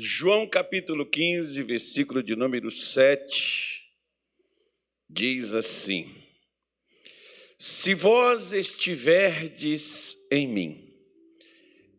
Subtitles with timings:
[0.00, 3.82] João capítulo 15, versículo de número 7,
[5.10, 6.08] diz assim:
[7.58, 10.94] Se vós estiverdes em mim,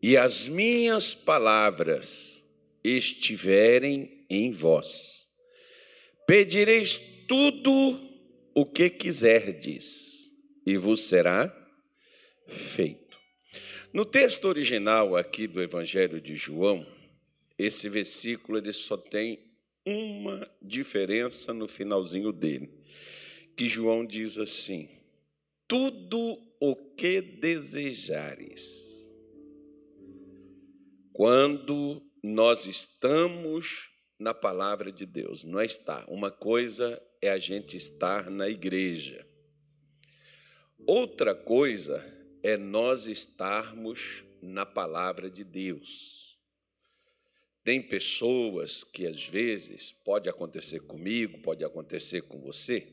[0.02, 2.42] e as minhas palavras
[2.82, 5.26] estiverem em vós,
[6.26, 6.96] pedireis
[7.28, 8.00] tudo
[8.54, 10.32] o que quiserdes,
[10.64, 11.54] e vos será
[12.48, 13.18] feito.
[13.92, 16.98] No texto original aqui do Evangelho de João,
[17.60, 19.38] esse versículo ele só tem
[19.84, 22.70] uma diferença no finalzinho dele,
[23.56, 24.88] que João diz assim:
[25.68, 28.88] tudo o que desejares.
[31.12, 36.04] Quando nós estamos na palavra de Deus, não é estar.
[36.08, 39.26] Uma coisa é a gente estar na igreja.
[40.86, 42.02] Outra coisa
[42.42, 46.29] é nós estarmos na palavra de Deus.
[47.62, 52.86] Tem pessoas que às vezes pode acontecer comigo, pode acontecer com você.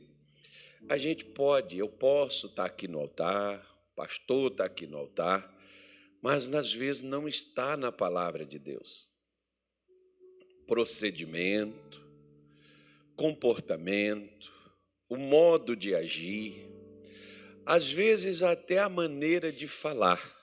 [0.89, 3.59] A gente pode, eu posso estar aqui no altar,
[3.91, 5.53] o pastor está aqui no altar,
[6.21, 9.07] mas às vezes não está na palavra de Deus.
[10.65, 12.05] Procedimento,
[13.15, 14.53] comportamento,
[15.09, 16.67] o modo de agir,
[17.65, 20.35] às vezes até a maneira de falar.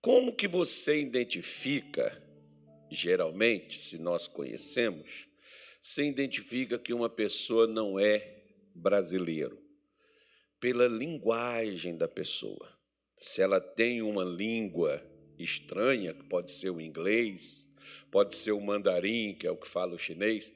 [0.00, 2.27] Como que você identifica
[2.90, 5.28] geralmente, se nós conhecemos,
[5.80, 8.42] se identifica que uma pessoa não é
[8.74, 9.58] brasileiro
[10.60, 12.76] pela linguagem da pessoa.
[13.16, 15.02] Se ela tem uma língua
[15.38, 17.68] estranha, que pode ser o inglês,
[18.10, 20.52] pode ser o mandarim, que é o que fala o chinês,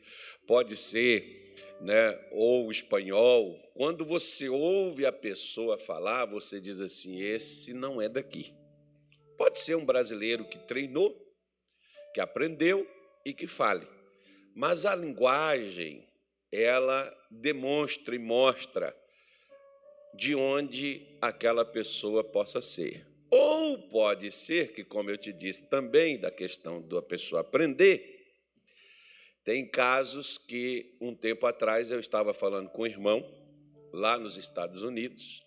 [0.47, 3.58] pode ser, né, ou o espanhol.
[3.75, 8.55] Quando você ouve a pessoa falar, você diz assim: esse não é daqui.
[9.36, 11.16] Pode ser um brasileiro que treinou,
[12.13, 12.89] que aprendeu
[13.25, 13.87] e que fale.
[14.55, 16.07] Mas a linguagem,
[16.51, 18.95] ela demonstra e mostra
[20.15, 23.06] de onde aquela pessoa possa ser.
[23.31, 28.12] Ou pode ser que, como eu te disse também, da questão da pessoa aprender,
[29.43, 33.27] tem casos que, um tempo atrás, eu estava falando com um irmão,
[33.93, 35.43] lá nos Estados Unidos,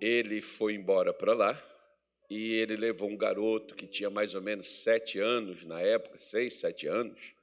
[0.00, 1.75] ele foi embora para lá,
[2.28, 6.54] e ele levou um garoto que tinha mais ou menos sete anos na época, seis,
[6.54, 7.34] sete anos.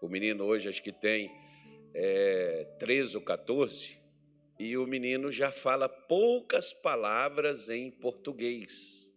[0.00, 1.30] O menino hoje acho que tem
[1.94, 3.96] é, 13 ou 14,
[4.58, 9.12] e o menino já fala poucas palavras em português,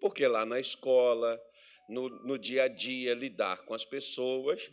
[0.00, 1.40] porque lá na escola,
[1.88, 4.70] no, no dia a dia, lidar com as pessoas,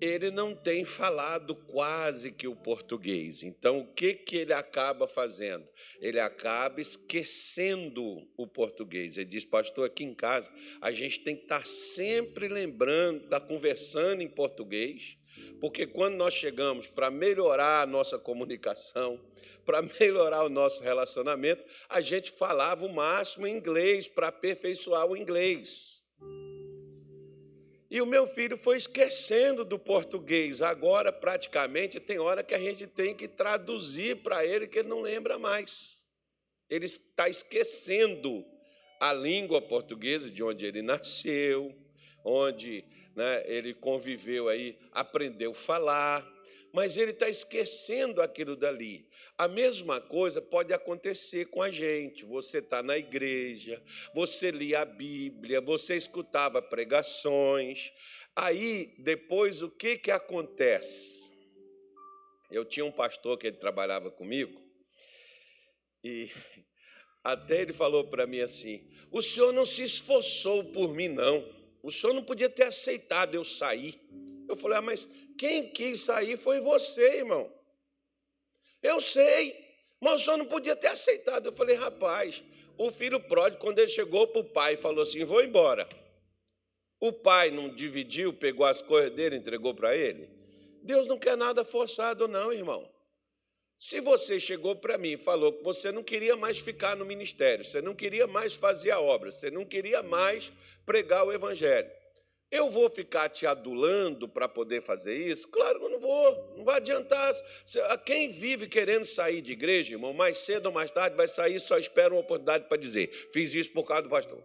[0.00, 3.42] ele não tem falado quase que o português.
[3.42, 5.66] Então, o que, que ele acaba fazendo?
[6.00, 9.16] Ele acaba esquecendo o português.
[9.16, 14.22] Ele diz, pastor, aqui em casa, a gente tem que estar sempre lembrando, estar conversando
[14.22, 15.18] em português,
[15.60, 19.20] porque quando nós chegamos para melhorar a nossa comunicação,
[19.64, 25.16] para melhorar o nosso relacionamento, a gente falava o máximo em inglês para aperfeiçoar o
[25.16, 26.02] inglês.
[27.94, 30.60] E o meu filho foi esquecendo do português.
[30.60, 35.00] Agora, praticamente, tem hora que a gente tem que traduzir para ele que ele não
[35.00, 36.02] lembra mais.
[36.68, 38.44] Ele está esquecendo
[38.98, 41.72] a língua portuguesa de onde ele nasceu,
[42.24, 42.84] onde
[43.14, 46.33] né, ele conviveu aí, aprendeu a falar
[46.74, 49.08] mas ele está esquecendo aquilo dali.
[49.38, 52.24] A mesma coisa pode acontecer com a gente.
[52.24, 53.80] Você está na igreja,
[54.12, 57.92] você lia a Bíblia, você escutava pregações.
[58.34, 61.32] Aí, depois, o que, que acontece?
[62.50, 64.60] Eu tinha um pastor que ele trabalhava comigo,
[66.02, 66.28] e
[67.22, 71.48] até ele falou para mim assim: o senhor não se esforçou por mim, não.
[71.84, 74.03] O senhor não podia ter aceitado eu sair.
[74.54, 77.52] Eu falei, ah, mas quem quis sair foi você, irmão.
[78.82, 79.54] Eu sei,
[80.00, 81.46] mas o senhor não podia ter aceitado.
[81.46, 82.42] Eu falei, rapaz,
[82.76, 85.88] o filho pródigo, quando ele chegou para o pai falou assim: vou embora.
[87.00, 90.28] O pai não dividiu, pegou as coisas dele, entregou para ele.
[90.82, 92.88] Deus não quer nada forçado, não, irmão.
[93.78, 97.64] Se você chegou para mim e falou que você não queria mais ficar no ministério,
[97.64, 100.52] você não queria mais fazer a obra, você não queria mais
[100.86, 101.90] pregar o evangelho,
[102.50, 105.48] eu vou ficar te adulando para poder fazer isso?
[105.48, 107.32] Claro que eu não vou, não vai adiantar.
[108.04, 111.78] Quem vive querendo sair de igreja, irmão, mais cedo ou mais tarde vai sair, só
[111.78, 114.42] espera uma oportunidade para dizer: fiz isso por causa do pastor.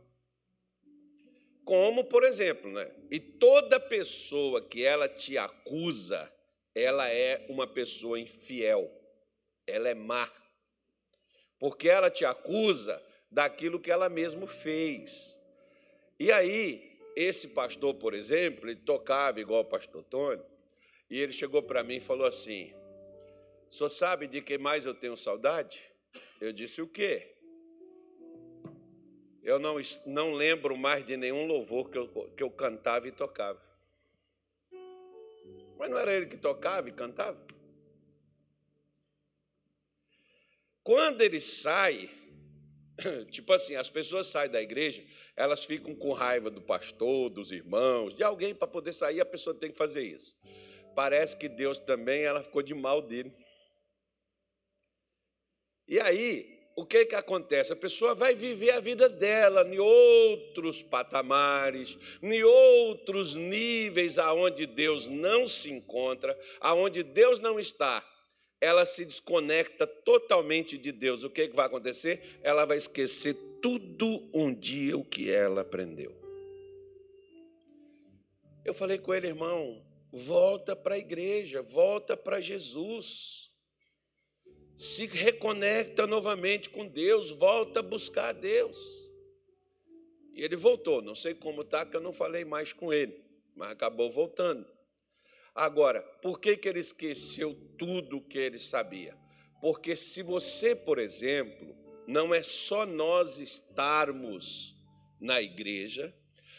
[1.63, 2.89] Como, por exemplo, né?
[3.11, 6.31] E toda pessoa que ela te acusa,
[6.73, 8.91] ela é uma pessoa infiel,
[9.67, 10.27] ela é má,
[11.59, 12.99] porque ela te acusa
[13.29, 15.39] daquilo que ela mesmo fez.
[16.19, 16.88] E aí,
[17.21, 20.41] esse pastor, por exemplo, ele tocava igual o pastor Tony,
[21.09, 22.73] e ele chegou para mim e falou assim:
[23.67, 25.81] Só sabe de quem mais eu tenho saudade?
[26.39, 27.35] Eu disse: O quê?
[29.43, 29.75] Eu não,
[30.05, 32.07] não lembro mais de nenhum louvor que eu,
[32.37, 33.61] que eu cantava e tocava.
[35.77, 37.45] Mas não era ele que tocava e cantava?
[40.83, 42.09] Quando ele sai,
[43.29, 45.03] tipo assim, as pessoas saem da igreja,
[45.35, 49.55] elas ficam com raiva do pastor, dos irmãos, de alguém para poder sair, a pessoa
[49.55, 50.37] tem que fazer isso.
[50.95, 53.31] Parece que Deus também, ela ficou de mal dele.
[55.87, 57.73] E aí, o que que acontece?
[57.73, 65.07] A pessoa vai viver a vida dela em outros patamares, em outros níveis aonde Deus
[65.07, 68.05] não se encontra, aonde Deus não está
[68.61, 71.23] ela se desconecta totalmente de Deus.
[71.23, 72.39] O que, que vai acontecer?
[72.43, 76.17] Ela vai esquecer tudo um dia o que ela aprendeu.
[78.65, 83.49] Eu falei com ele, irmão, volta para a igreja, volta para Jesus.
[84.75, 89.09] Se reconecta novamente com Deus, volta a buscar a Deus.
[90.33, 93.23] E ele voltou, não sei como está, que eu não falei mais com ele,
[93.55, 94.65] mas acabou voltando.
[95.59, 99.13] Agora, por que, que ele esqueceu tudo o que ele sabia?
[99.61, 101.75] Porque se você, por exemplo,
[102.07, 104.73] não é só nós estarmos
[105.19, 106.15] na igreja,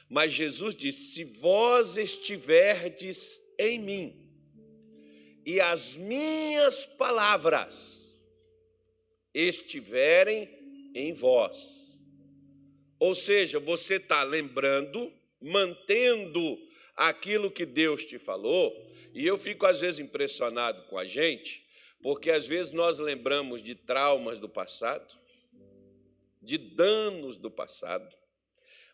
[0.06, 4.30] mas Jesus disse: se vós estiverdes em mim,
[5.46, 8.28] e as minhas palavras
[9.32, 10.46] estiverem
[10.94, 12.06] em vós.
[12.98, 15.10] Ou seja, você está lembrando,
[15.40, 16.58] mantendo
[16.94, 21.66] aquilo que Deus te falou, e eu fico às vezes impressionado com a gente,
[22.02, 25.18] porque às vezes nós lembramos de traumas do passado,
[26.40, 28.16] de danos do passado,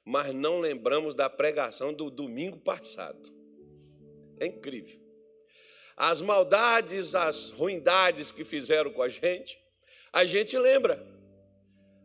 [0.04, 3.32] mas não lembramos da pregação do domingo passado.
[4.38, 5.00] É incrível.
[5.96, 9.58] As maldades, as ruindades que fizeram com a gente,
[10.12, 11.04] a gente lembra.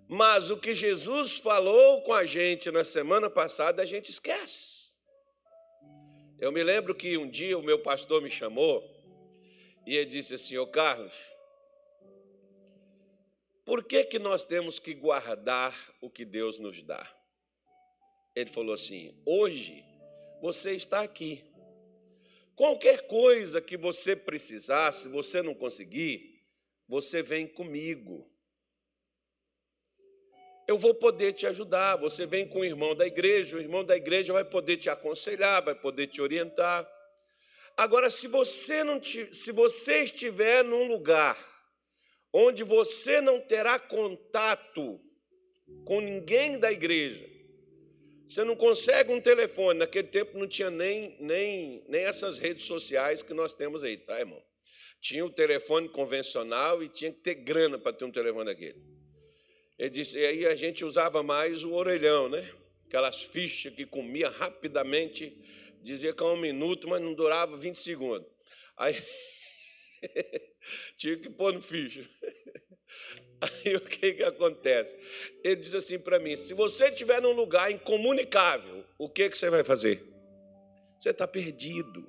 [0.08, 4.81] Mas o que Jesus falou com a gente na semana passada, a gente esquece.
[6.41, 8.83] Eu me lembro que um dia o meu pastor me chamou
[9.85, 11.13] e ele disse assim: Ô Carlos,
[13.63, 17.07] por que, que nós temos que guardar o que Deus nos dá?
[18.35, 19.85] Ele falou assim: hoje
[20.41, 21.43] você está aqui.
[22.55, 26.43] Qualquer coisa que você precisar, se você não conseguir,
[26.88, 28.27] você vem comigo
[30.68, 31.98] eu vou poder te ajudar.
[31.98, 35.63] Você vem com o irmão da igreja, o irmão da igreja vai poder te aconselhar,
[35.63, 36.90] vai poder te orientar.
[37.75, 41.38] Agora, se você não te, se você estiver num lugar
[42.34, 45.00] onde você não terá contato
[45.86, 47.30] com ninguém da igreja,
[48.28, 53.22] você não consegue um telefone, naquele tempo não tinha nem, nem, nem essas redes sociais
[53.22, 54.42] que nós temos aí, tá, irmão?
[55.02, 58.90] Tinha o telefone convencional e tinha que ter grana para ter um telefone daquele.
[59.81, 62.48] Ele disse, e aí a gente usava mais o orelhão, né?
[62.86, 65.36] Aquelas fichas que comia rapidamente,
[65.81, 68.28] dizia que é um minuto, mas não durava 20 segundos.
[68.78, 68.95] Aí
[70.95, 72.07] tinha que pôr no ficha.
[73.42, 74.95] Aí o que, que acontece?
[75.44, 79.50] Ele diz assim para mim: se você estiver num lugar incomunicável, o que, que você
[79.50, 80.00] vai fazer?
[81.00, 82.07] Você está perdido.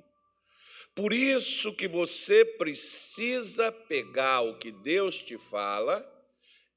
[0.93, 6.12] Por isso que você precisa pegar o que Deus te fala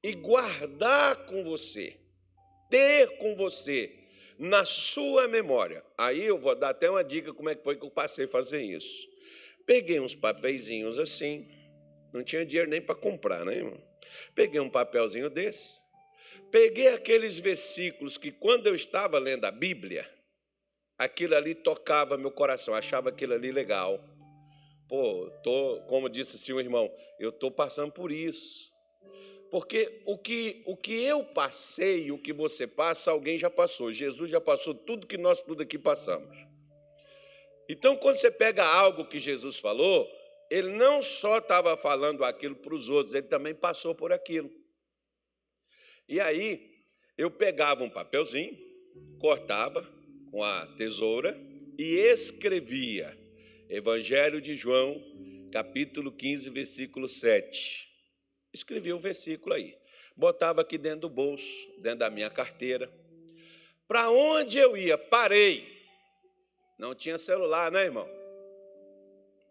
[0.07, 1.93] e guardar com você,
[2.69, 3.93] ter com você
[4.39, 5.83] na sua memória.
[5.97, 8.29] Aí eu vou dar até uma dica como é que foi que eu passei a
[8.29, 9.05] fazer isso.
[9.65, 11.45] Peguei uns papeizinhos assim,
[12.13, 13.77] não tinha dinheiro nem para comprar, né, irmão?
[14.33, 15.73] Peguei um papelzinho desse,
[16.49, 20.09] peguei aqueles versículos que quando eu estava lendo a Bíblia,
[20.97, 24.01] aquilo ali tocava meu coração, achava aquilo ali legal.
[24.87, 28.76] Pô, tô, como disse assim o irmão, eu estou passando por isso.
[29.49, 33.91] Porque o que, o que eu passei, o que você passa, alguém já passou.
[33.91, 36.37] Jesus já passou tudo que nós tudo aqui passamos.
[37.69, 40.09] Então, quando você pega algo que Jesus falou,
[40.49, 44.49] ele não só estava falando aquilo para os outros, ele também passou por aquilo.
[46.07, 46.69] E aí,
[47.17, 48.57] eu pegava um papelzinho,
[49.19, 49.81] cortava
[50.31, 51.37] com a tesoura
[51.77, 53.17] e escrevia
[53.69, 55.01] Evangelho de João,
[55.51, 57.86] capítulo 15, versículo 7
[58.57, 59.77] escrevia o versículo aí.
[60.15, 62.91] Botava aqui dentro do bolso, dentro da minha carteira.
[63.87, 64.97] Para onde eu ia?
[64.97, 65.77] Parei.
[66.77, 68.07] Não tinha celular, né, irmão?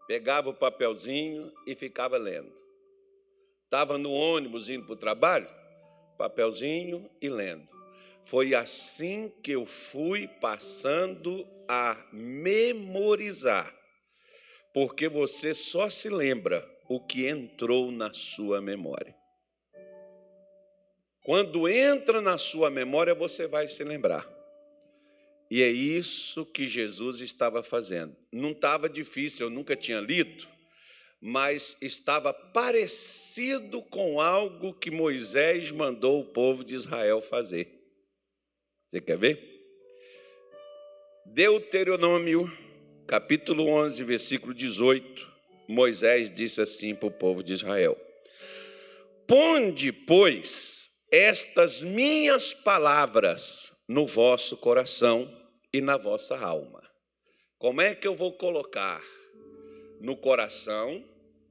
[0.07, 2.53] Pegava o papelzinho e ficava lendo.
[3.65, 5.49] Estava no ônibus indo para o trabalho,
[6.17, 7.69] papelzinho e lendo.
[8.23, 13.73] Foi assim que eu fui passando a memorizar,
[14.73, 19.15] porque você só se lembra o que entrou na sua memória.
[21.23, 24.25] Quando entra na sua memória, você vai se lembrar.
[25.51, 28.15] E é isso que Jesus estava fazendo.
[28.31, 30.47] Não estava difícil, eu nunca tinha lido,
[31.19, 37.73] mas estava parecido com algo que Moisés mandou o povo de Israel fazer.
[38.81, 39.57] Você quer ver?
[41.25, 42.49] Deuteronômio,
[43.05, 45.36] capítulo 11, versículo 18.
[45.67, 47.97] Moisés disse assim para o povo de Israel:
[49.27, 55.27] Ponde, pois, estas minhas palavras no vosso coração
[55.73, 56.81] e na vossa alma.
[57.57, 59.03] Como é que eu vou colocar
[59.99, 61.03] no coração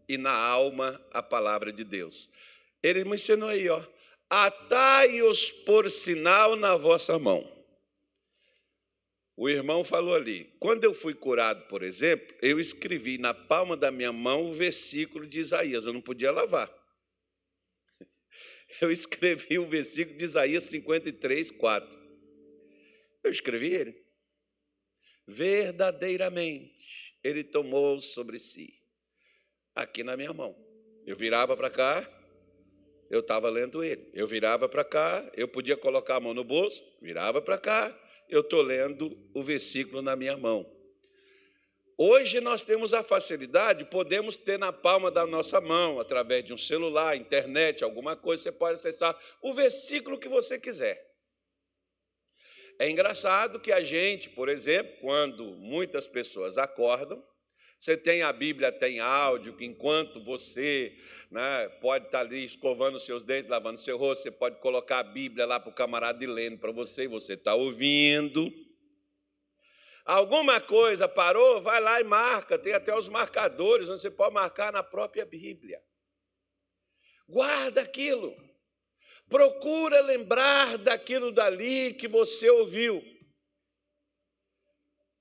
[0.08, 2.30] e na alma a palavra de Deus?
[2.82, 3.82] Ele me ensinou aí, ó.
[4.28, 7.55] Atai-os por sinal na vossa mão.
[9.37, 10.50] O irmão falou ali.
[10.59, 15.26] Quando eu fui curado, por exemplo, eu escrevi na palma da minha mão o versículo
[15.26, 15.85] de Isaías.
[15.85, 16.73] Eu não podia lavar.
[18.81, 21.99] Eu escrevi o versículo de Isaías 53, 4.
[23.23, 24.07] Eu escrevi ele
[25.26, 28.73] verdadeiramente ele tomou sobre si,
[29.75, 30.57] aqui na minha mão.
[31.05, 32.09] Eu virava para cá,
[33.11, 34.09] eu estava lendo ele.
[34.14, 38.40] Eu virava para cá, eu podia colocar a mão no bolso, virava para cá, eu
[38.40, 40.71] estou lendo o versículo na minha mão.
[41.99, 46.59] Hoje nós temos a facilidade, podemos ter na palma da nossa mão, através de um
[46.59, 51.02] celular, internet, alguma coisa, você pode acessar o versículo que você quiser.
[52.78, 57.25] É engraçado que a gente, por exemplo, quando muitas pessoas acordam,
[57.78, 60.97] você tem a Bíblia, tem áudio, que enquanto você
[61.30, 65.45] né, pode estar ali escovando seus dentes, lavando seu rosto, você pode colocar a Bíblia
[65.45, 68.50] lá para o camarada e lendo para você, e você está ouvindo.
[70.06, 74.73] Alguma coisa parou, vai lá e marca, tem até os marcadores, onde você pode marcar
[74.73, 75.83] na própria Bíblia.
[77.28, 78.35] Guarda aquilo.
[79.28, 83.15] Procura lembrar daquilo dali que você ouviu.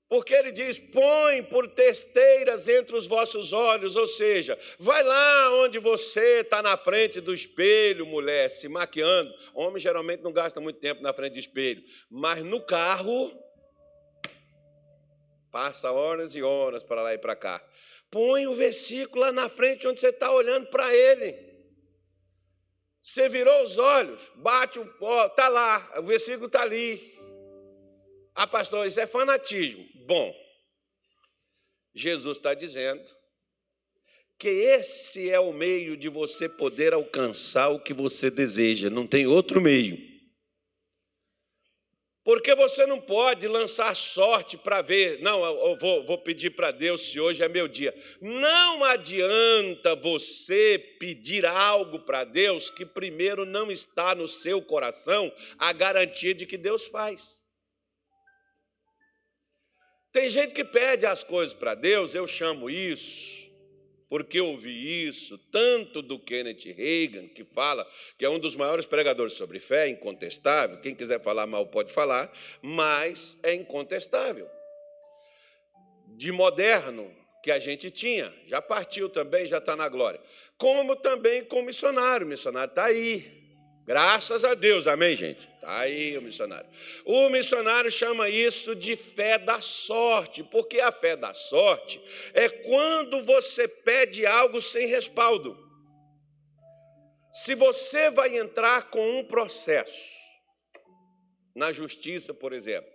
[0.08, 5.78] Porque ele diz: põe por testeiras entre os vossos olhos, ou seja, vai lá onde
[5.78, 9.34] você está na frente do espelho, mulher, se maquiando.
[9.52, 13.32] Homem geralmente não gasta muito tempo na frente do espelho, mas no carro,
[15.50, 17.64] passa horas e horas para lá e para cá.
[18.08, 21.46] Põe o versículo lá na frente onde você está olhando para ele.
[23.02, 27.15] Você virou os olhos, bate o pó, está lá, o versículo está ali.
[28.36, 29.82] Ah, pastor, isso é fanatismo.
[30.06, 30.34] Bom,
[31.94, 33.02] Jesus está dizendo
[34.38, 39.26] que esse é o meio de você poder alcançar o que você deseja, não tem
[39.26, 39.96] outro meio.
[42.22, 47.02] Porque você não pode lançar sorte para ver, não, eu vou, vou pedir para Deus
[47.02, 47.94] se hoje é meu dia.
[48.20, 55.72] Não adianta você pedir algo para Deus que primeiro não está no seu coração a
[55.72, 57.45] garantia de que Deus faz.
[60.16, 63.36] Tem gente que pede as coisas para Deus, eu chamo isso
[64.08, 68.86] porque eu ouvi isso tanto do Kenneth Reagan, que fala que é um dos maiores
[68.86, 70.80] pregadores sobre fé, incontestável.
[70.80, 72.32] Quem quiser falar mal pode falar,
[72.62, 74.48] mas é incontestável.
[76.16, 80.18] De moderno que a gente tinha, já partiu também, já está na glória.
[80.56, 83.45] Como também com missionário, missionário está aí,
[83.86, 85.48] Graças a Deus, amém, gente?
[85.54, 86.68] Está aí o missionário.
[87.04, 92.02] O missionário chama isso de fé da sorte, porque a fé da sorte
[92.34, 95.56] é quando você pede algo sem respaldo.
[97.32, 100.16] Se você vai entrar com um processo
[101.54, 102.90] na justiça, por exemplo,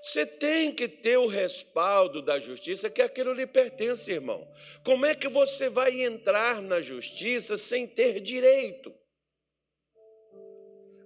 [0.00, 4.46] você tem que ter o respaldo da justiça, que aquilo lhe pertence, irmão.
[4.84, 8.94] Como é que você vai entrar na justiça sem ter direito?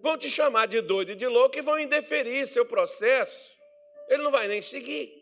[0.00, 3.56] Vão te chamar de doido e de louco e vão indeferir seu processo.
[4.08, 5.12] Ele não vai nem seguir.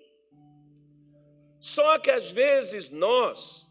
[1.61, 3.67] Só que às vezes nós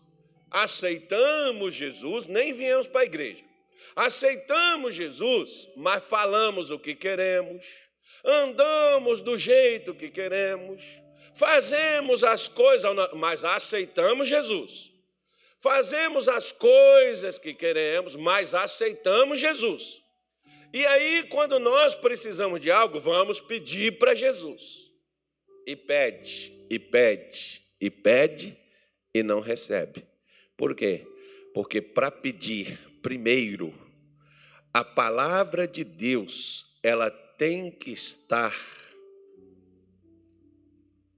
[0.52, 3.44] aceitamos Jesus, nem viemos para a igreja.
[3.96, 7.66] Aceitamos Jesus, mas falamos o que queremos,
[8.24, 11.02] andamos do jeito que queremos,
[11.36, 14.92] fazemos as coisas, mas aceitamos Jesus.
[15.60, 20.02] Fazemos as coisas que queremos, mas aceitamos Jesus.
[20.74, 24.92] E aí, quando nós precisamos de algo, vamos pedir para Jesus.
[25.66, 28.58] E pede, e pede, e pede,
[29.14, 30.04] e não recebe.
[30.56, 31.06] Por quê?
[31.54, 33.74] Porque para pedir, primeiro,
[34.74, 38.54] a palavra de Deus, ela tem que estar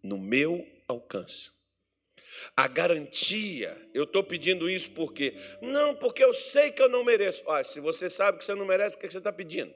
[0.02, 1.59] no meu alcance.
[2.56, 5.34] A garantia, eu estou pedindo isso porque?
[5.62, 7.44] Não, porque eu sei que eu não mereço.
[7.46, 9.74] Olha, se você sabe que você não merece, por que você está pedindo?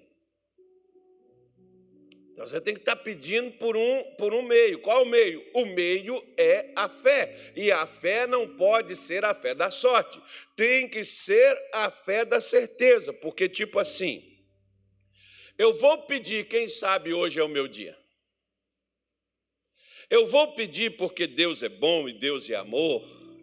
[2.33, 4.79] Então você tem que estar tá pedindo por um, por um meio.
[4.79, 5.45] Qual o meio?
[5.53, 7.53] O meio é a fé.
[7.55, 10.19] E a fé não pode ser a fé da sorte.
[10.55, 13.13] Tem que ser a fé da certeza.
[13.13, 14.23] Porque, tipo assim,
[15.59, 17.95] eu vou pedir, quem sabe hoje é o meu dia.
[20.13, 23.01] Eu vou pedir porque Deus é bom e Deus é amor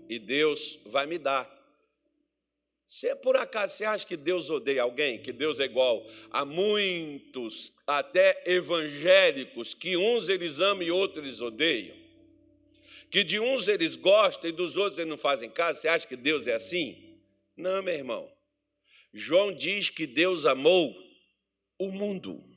[0.09, 1.51] e Deus vai me dar.
[2.87, 6.45] Se é por acaso você acha que Deus odeia alguém, que Deus é igual a
[6.45, 11.97] muitos, até evangélicos, que uns eles amam e outros eles odeiam,
[13.11, 16.15] que de uns eles gostam e dos outros eles não fazem caso, você acha que
[16.15, 17.19] Deus é assim?
[17.57, 18.31] Não, meu irmão.
[19.13, 20.97] João diz que Deus amou
[21.81, 22.50] o mundo.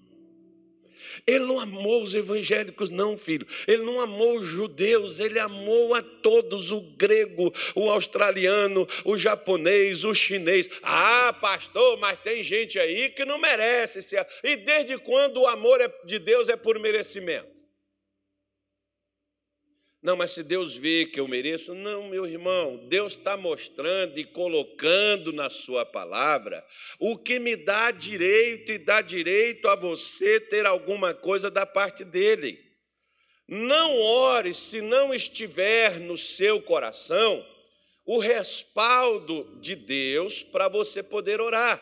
[1.25, 3.47] Ele não amou os evangélicos, não, filho.
[3.67, 10.03] Ele não amou os judeus, ele amou a todos: o grego, o australiano, o japonês,
[10.03, 10.69] o chinês.
[10.81, 14.25] Ah, pastor, mas tem gente aí que não merece ser.
[14.43, 17.62] E desde quando o amor é de Deus é por merecimento?
[20.03, 24.25] Não, mas se Deus vê que eu mereço, não, meu irmão, Deus está mostrando e
[24.25, 26.61] colocando na Sua palavra
[26.99, 32.03] o que me dá direito e dá direito a você ter alguma coisa da parte
[32.03, 32.59] dele.
[33.47, 37.45] Não ore se não estiver no seu coração
[38.05, 41.81] o respaldo de Deus para você poder orar.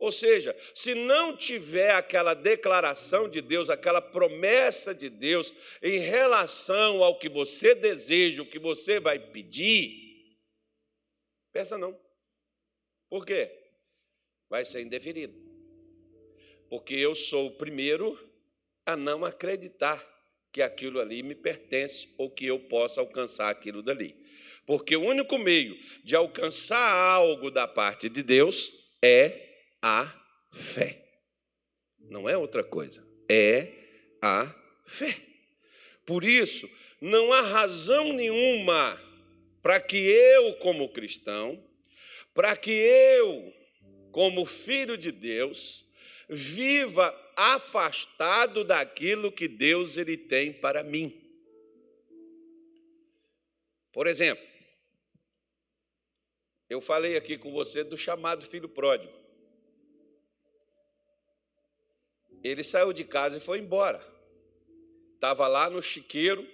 [0.00, 5.52] Ou seja, se não tiver aquela declaração de Deus, aquela promessa de Deus
[5.82, 10.38] em relação ao que você deseja, o que você vai pedir,
[11.52, 12.00] peça não.
[13.10, 13.54] Por quê?
[14.48, 15.38] Vai ser indeferido.
[16.70, 18.18] Porque eu sou o primeiro
[18.86, 20.02] a não acreditar
[20.50, 24.16] que aquilo ali me pertence ou que eu possa alcançar aquilo dali.
[24.64, 29.49] Porque o único meio de alcançar algo da parte de Deus é
[29.82, 30.12] a
[30.52, 31.04] fé.
[31.98, 33.72] Não é outra coisa, é
[34.20, 34.52] a
[34.86, 35.16] fé.
[36.04, 36.68] Por isso,
[37.00, 39.00] não há razão nenhuma
[39.62, 41.62] para que eu, como cristão,
[42.34, 43.54] para que eu,
[44.10, 45.86] como filho de Deus,
[46.28, 51.16] viva afastado daquilo que Deus ele tem para mim.
[53.92, 54.44] Por exemplo,
[56.68, 59.19] eu falei aqui com você do chamado filho pródigo.
[62.42, 64.04] Ele saiu de casa e foi embora.
[65.14, 66.46] Estava lá no chiqueiro,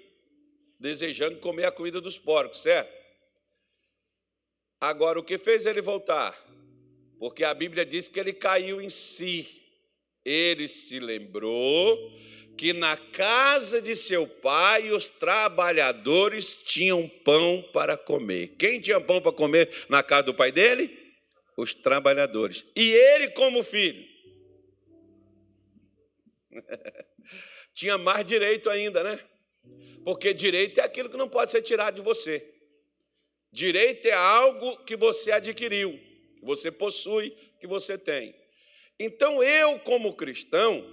[0.78, 3.00] desejando comer a comida dos porcos, certo?
[4.80, 6.36] Agora, o que fez ele voltar?
[7.18, 9.62] Porque a Bíblia diz que ele caiu em si.
[10.24, 11.96] Ele se lembrou
[12.56, 18.56] que na casa de seu pai os trabalhadores tinham pão para comer.
[18.58, 20.98] Quem tinha pão para comer na casa do pai dele?
[21.56, 22.64] Os trabalhadores.
[22.74, 24.04] E ele, como filho,
[27.74, 29.20] Tinha mais direito ainda, né?
[30.04, 32.44] Porque direito é aquilo que não pode ser tirado de você.
[33.52, 35.98] Direito é algo que você adquiriu,
[36.38, 38.34] que você possui, que você tem.
[38.98, 40.84] Então eu, como cristão,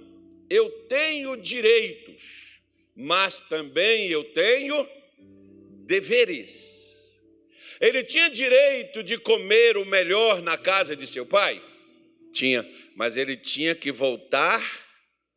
[0.50, 2.62] eu tenho direitos,
[2.96, 4.88] mas também eu tenho
[5.86, 7.22] deveres.
[7.80, 11.62] Ele tinha direito de comer o melhor na casa de seu pai?
[12.32, 14.83] Tinha, mas ele tinha que voltar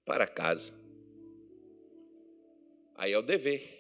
[0.07, 0.73] para casa.
[2.95, 3.77] Aí é o dever.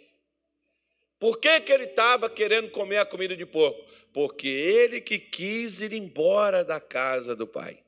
[1.19, 3.83] Por que, que ele estava querendo comer a comida de porco?
[4.12, 7.83] Porque ele que quis ir embora da casa do pai.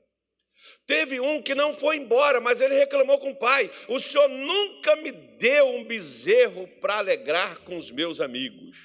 [0.86, 4.96] Teve um que não foi embora, mas ele reclamou com o pai: O senhor nunca
[4.96, 8.78] me deu um bezerro para alegrar com os meus amigos.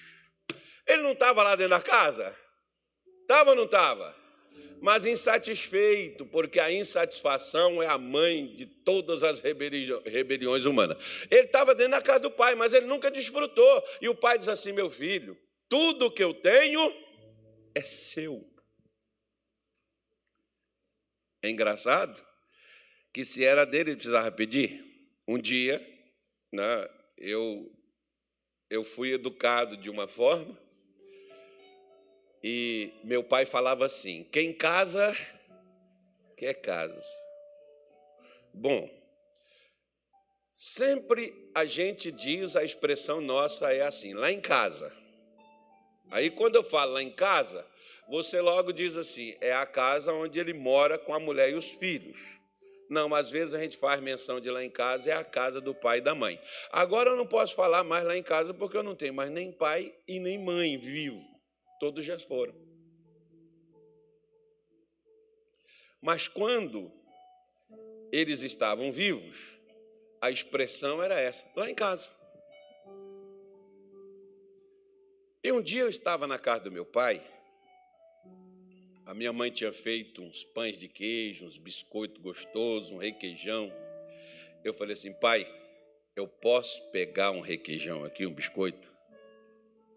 [0.86, 2.36] Ele não estava lá dentro da casa?
[3.22, 4.23] Estava ou não estava?
[4.84, 11.26] Mas insatisfeito, porque a insatisfação é a mãe de todas as rebeliões humanas.
[11.32, 13.82] Ele estava dentro da casa do pai, mas ele nunca desfrutou.
[14.02, 15.38] E o pai diz assim: Meu filho,
[15.70, 16.94] tudo que eu tenho
[17.74, 18.46] é seu.
[21.42, 22.22] É engraçado
[23.14, 24.84] que se era dele, ele precisava pedir.
[25.26, 25.80] Um dia,
[26.52, 27.74] né, eu,
[28.70, 30.62] eu fui educado de uma forma
[32.44, 35.16] e meu pai falava assim: quem casa,
[36.36, 37.02] quer casa.
[38.54, 38.90] Bom,
[40.54, 44.92] sempre a gente diz, a expressão nossa é assim, lá em casa.
[46.12, 47.66] Aí quando eu falo lá em casa,
[48.10, 51.70] você logo diz assim: é a casa onde ele mora com a mulher e os
[51.70, 52.20] filhos.
[52.90, 55.74] Não, às vezes a gente faz menção de lá em casa, é a casa do
[55.74, 56.40] pai e da mãe.
[56.72, 59.52] Agora eu não posso falar mais lá em casa porque eu não tenho mais nem
[59.52, 61.33] pai e nem mãe vivo.
[61.84, 62.56] Todos já foram.
[66.02, 66.90] Mas quando
[68.10, 69.38] eles estavam vivos,
[70.22, 72.08] a expressão era essa, lá em casa.
[75.44, 77.22] E um dia eu estava na casa do meu pai,
[79.06, 83.70] a minha mãe tinha feito uns pães de queijo, uns biscoitos gostosos, um requeijão.
[84.64, 85.46] Eu falei assim, pai,
[86.16, 88.90] eu posso pegar um requeijão aqui, um biscoito?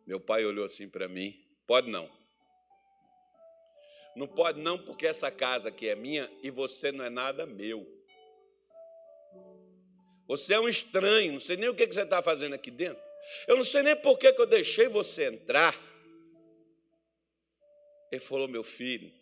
[0.04, 2.10] Meu pai olhou assim para mim, pode não.
[4.14, 7.86] Não pode não, porque essa casa aqui é minha e você não é nada meu.
[10.26, 13.02] Você é um estranho, não sei nem o que você está fazendo aqui dentro.
[13.46, 15.78] Eu não sei nem por que eu deixei você entrar.
[18.10, 19.12] Ele falou, meu filho,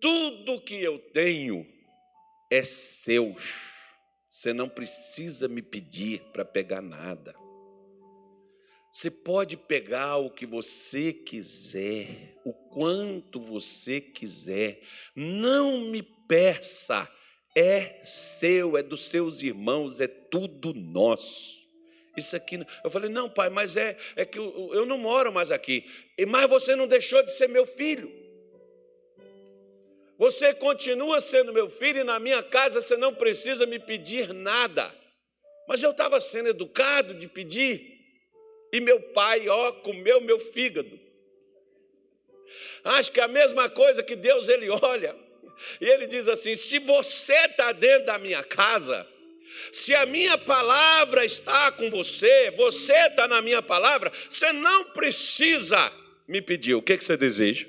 [0.00, 1.66] tudo que eu tenho
[2.50, 3.34] é seu.
[4.28, 7.34] Você não precisa me pedir para pegar nada.
[8.92, 14.82] Você pode pegar o que você quiser, o quanto você quiser.
[15.16, 17.10] Não me peça,
[17.56, 21.66] é seu, é dos seus irmãos, é tudo nosso.
[22.18, 25.50] Isso aqui, eu falei, não, pai, mas é, é que eu, eu não moro mais
[25.50, 25.86] aqui.
[26.28, 28.12] Mas você não deixou de ser meu filho.
[30.18, 34.94] Você continua sendo meu filho e na minha casa você não precisa me pedir nada.
[35.66, 37.91] Mas eu estava sendo educado de pedir.
[38.72, 40.98] E meu pai, ó, comeu meu fígado.
[42.82, 45.14] Acho que é a mesma coisa que Deus ele olha
[45.80, 49.06] e ele diz assim: se você está dentro da minha casa,
[49.70, 55.92] se a minha palavra está com você, você está na minha palavra, você não precisa
[56.26, 56.74] me pedir.
[56.74, 57.66] O que, que você deseja?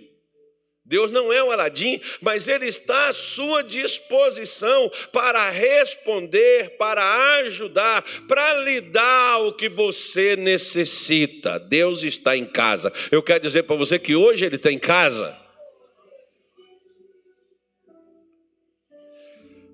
[0.86, 8.04] Deus não é um Aladim, mas Ele está à sua disposição para responder, para ajudar,
[8.28, 11.58] para lhe dar o que você necessita.
[11.58, 12.92] Deus está em casa.
[13.10, 15.34] Eu quero dizer para você que hoje Ele está em casa.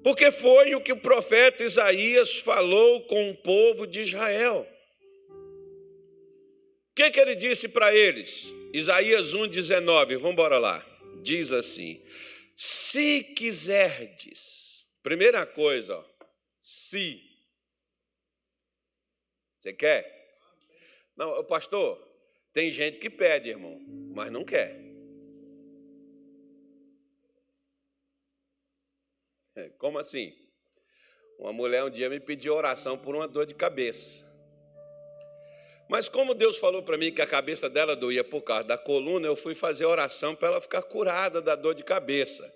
[0.03, 4.65] Porque foi o que o profeta Isaías falou com o povo de Israel.
[6.91, 8.53] O que, que ele disse para eles?
[8.73, 10.88] Isaías 1,19, vamos embora lá
[11.21, 12.03] diz assim:
[12.55, 16.05] se quiserdes, primeira coisa, ó,
[16.60, 17.27] se.
[19.55, 20.19] Você quer?
[21.15, 21.97] Não, pastor,
[22.53, 23.79] tem gente que pede, irmão,
[24.13, 24.79] mas não quer.
[29.55, 30.34] É, como assim?
[31.38, 34.28] Uma mulher um dia me pediu oração por uma dor de cabeça.
[35.89, 39.25] Mas como Deus falou para mim que a cabeça dela doía por causa da coluna,
[39.25, 42.47] eu fui fazer oração para ela ficar curada da dor de cabeça.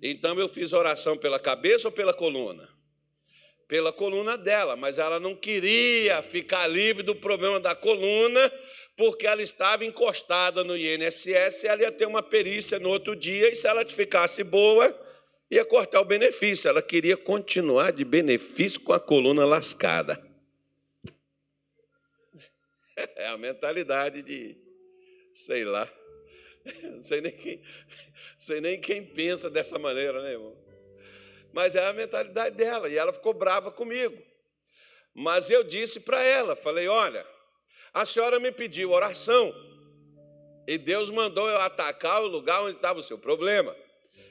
[0.00, 2.68] Então eu fiz oração pela cabeça ou pela coluna?
[3.66, 8.52] Pela coluna dela, mas ela não queria ficar livre do problema da coluna,
[8.96, 13.50] porque ela estava encostada no INSS e ela ia ter uma perícia no outro dia,
[13.50, 14.96] e se ela ficasse boa,
[15.50, 16.68] ia cortar o benefício.
[16.68, 20.25] Ela queria continuar de benefício com a coluna lascada.
[23.16, 24.56] É a mentalidade de,
[25.30, 25.90] sei lá,
[26.82, 27.62] não sei nem quem,
[28.36, 30.56] sei nem quem pensa dessa maneira, né, irmão?
[31.52, 34.16] Mas é a mentalidade dela, e ela ficou brava comigo.
[35.14, 37.26] Mas eu disse para ela, falei, olha,
[37.94, 39.54] a senhora me pediu oração,
[40.66, 43.74] e Deus mandou eu atacar o lugar onde estava o seu problema.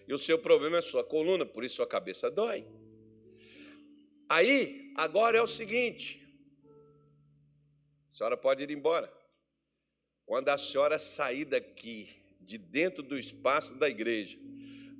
[0.08, 2.68] E o seu problema é sua coluna, por isso sua cabeça dói.
[4.30, 6.25] Aí, agora é o seguinte:
[8.16, 9.12] senhora pode ir embora.
[10.26, 14.38] Quando a senhora sair daqui, de dentro do espaço da igreja,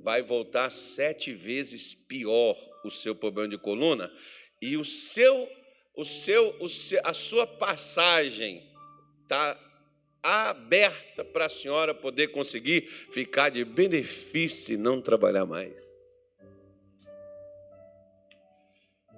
[0.02, 4.12] vai voltar sete vezes pior o seu problema de coluna
[4.62, 5.50] e o seu,
[5.96, 8.70] o seu, o seu a sua passagem
[9.24, 9.58] está
[10.22, 16.20] aberta para a senhora poder conseguir ficar de benefício e não trabalhar mais.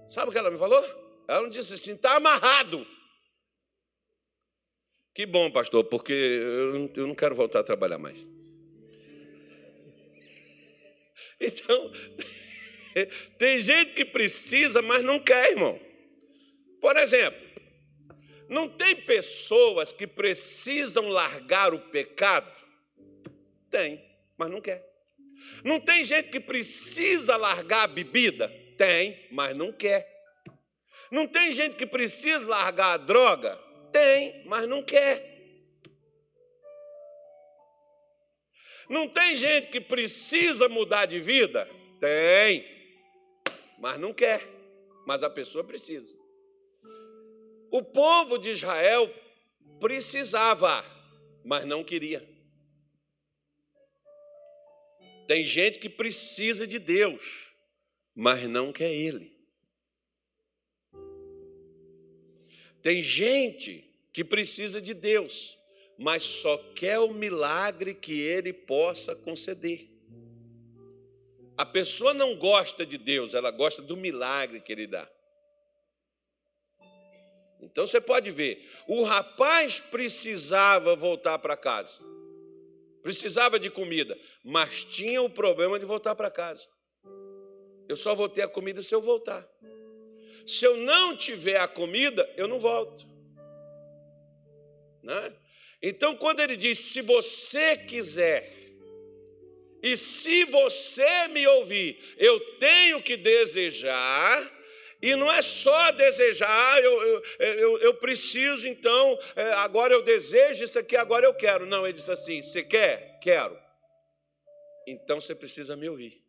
[0.07, 0.83] Sabe o que ela me falou?
[1.27, 2.85] Ela não disse assim, está amarrado.
[5.17, 8.19] Que bom, pastor, porque eu não quero voltar a trabalhar mais.
[11.41, 11.91] Então,
[13.37, 15.79] tem gente que precisa, mas não quer, irmão.
[16.79, 17.39] Por exemplo,
[18.47, 22.51] não tem pessoas que precisam largar o pecado?
[23.71, 24.03] Tem,
[24.37, 24.87] mas não quer.
[25.63, 28.49] Não tem gente que precisa largar a bebida?
[28.77, 30.07] Tem, mas não quer.
[31.09, 33.66] Não tem gente que precisa largar a droga?
[33.97, 35.23] Tem, mas não quer.
[38.87, 41.67] Não tem gente que precisa mudar de vida?
[41.99, 42.63] Tem,
[43.79, 44.47] mas não quer.
[45.03, 46.15] Mas a pessoa precisa.
[47.71, 49.11] O povo de Israel
[49.79, 50.85] precisava,
[51.43, 52.23] mas não queria.
[55.27, 57.51] Tem gente que precisa de Deus,
[58.13, 59.35] mas não quer Ele.
[62.83, 63.86] Tem gente
[64.17, 65.55] que precisa de Deus,
[65.95, 69.87] mas só quer o milagre que Ele possa conceder.
[71.55, 75.07] A pessoa não gosta de Deus, ela gosta do milagre que Ele dá.
[77.61, 82.01] Então você pode ver, o rapaz precisava voltar para casa
[83.03, 86.67] precisava de comida, mas tinha o problema de voltar para casa.
[87.87, 89.47] Eu só vou ter a comida se eu voltar.
[90.45, 93.16] Se eu não tiver a comida, eu não volto.
[95.07, 95.33] Né?
[95.81, 98.53] Então, quando ele diz: se você quiser,
[99.81, 104.51] e se você me ouvir, eu tenho que desejar,
[105.01, 110.03] e não é só desejar, ah, eu, eu, eu, eu preciso, então, é, agora eu
[110.03, 111.65] desejo isso aqui, agora eu quero.
[111.65, 113.17] Não, ele diz assim: você quer?
[113.21, 113.57] Quero.
[114.85, 116.21] Então você precisa me ouvir.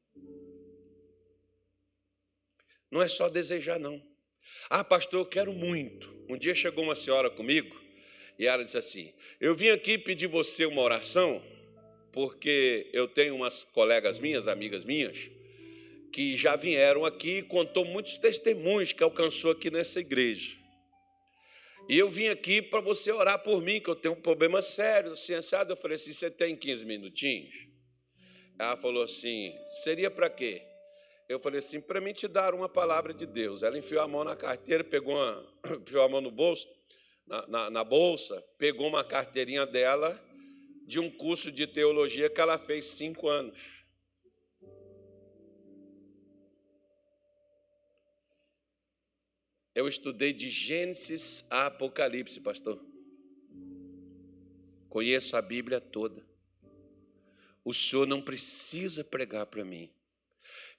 [2.88, 4.00] Não é só desejar, não.
[4.70, 6.16] Ah, pastor, eu quero muito.
[6.28, 7.87] Um dia chegou uma senhora comigo
[8.38, 11.42] e ela disse assim: Eu vim aqui pedir você uma oração,
[12.12, 15.30] porque eu tenho umas colegas minhas, amigas minhas,
[16.12, 20.56] que já vieram aqui e contou muitos testemunhos que alcançou aqui nessa igreja.
[21.88, 25.16] E eu vim aqui para você orar por mim, que eu tenho um problema sério,
[25.16, 25.72] ciênciado.
[25.72, 27.54] Eu falei assim: você tem 15 minutinhos?
[28.58, 30.62] Ela falou assim: seria para quê?
[31.28, 33.62] Eu falei assim: para mim te dar uma palavra de Deus.
[33.62, 35.44] Ela enfiou a mão na carteira, pegou uma,
[35.80, 36.68] enfiou a mão no bolso,
[37.28, 40.18] na, na, na bolsa, pegou uma carteirinha dela
[40.86, 43.84] de um curso de teologia que ela fez cinco anos.
[49.74, 52.84] Eu estudei de Gênesis a Apocalipse, pastor.
[54.88, 56.26] Conheço a Bíblia toda.
[57.62, 59.90] O senhor não precisa pregar para mim.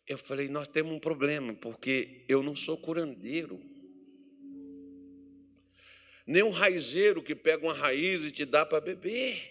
[0.07, 3.61] Eu falei, nós temos um problema, porque eu não sou curandeiro.
[6.29, 9.41] Nem um raizeiro que pega uma raiz e te dá para beber.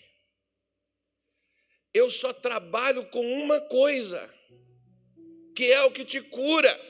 [1.93, 4.33] Eu só trabalho com uma coisa,
[5.57, 6.81] que é o que te cura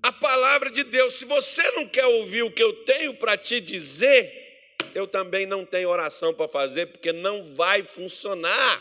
[0.00, 1.14] a palavra de Deus.
[1.14, 4.32] Se você não quer ouvir o que eu tenho para te dizer,
[4.94, 8.80] eu também não tenho oração para fazer, porque não vai funcionar.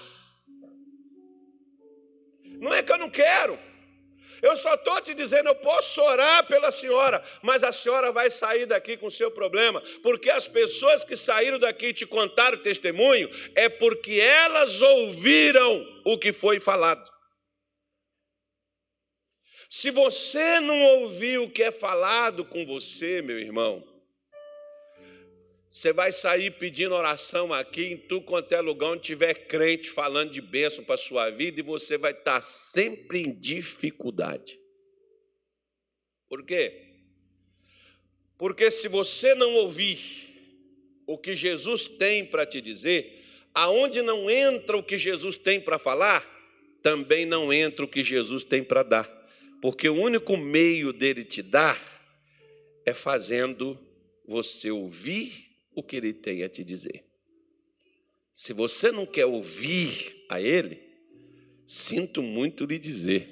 [2.60, 3.58] Não é que eu não quero.
[4.42, 8.66] Eu só estou te dizendo, eu posso orar pela senhora, mas a senhora vai sair
[8.66, 13.30] daqui com o seu problema, porque as pessoas que saíram daqui e te contaram testemunho,
[13.56, 17.10] é porque elas ouviram o que foi falado.
[19.70, 23.88] Se você não ouviu o que é falado com você, meu irmão,
[25.70, 30.32] você vai sair pedindo oração aqui em tu quanto é lugar onde tiver crente falando
[30.32, 34.60] de bênção para a sua vida e você vai estar sempre em dificuldade.
[36.28, 36.88] Por quê?
[38.38, 40.00] Porque se você não ouvir
[41.06, 45.78] o que Jesus tem para te dizer, aonde não entra o que Jesus tem para
[45.78, 46.26] falar,
[46.82, 49.20] também não entra o que Jesus tem para dar
[49.62, 51.80] porque o único meio dele te dar
[52.86, 53.78] é fazendo
[54.26, 55.49] você ouvir
[55.80, 57.04] o que ele tem a te dizer.
[58.32, 60.82] Se você não quer ouvir a ele,
[61.66, 63.28] sinto muito lhe dizer.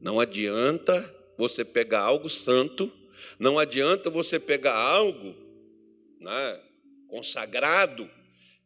[0.00, 2.92] Não adianta você pegar algo santo,
[3.38, 5.34] não adianta você pegar algo
[6.20, 6.60] né,
[7.08, 8.10] consagrado,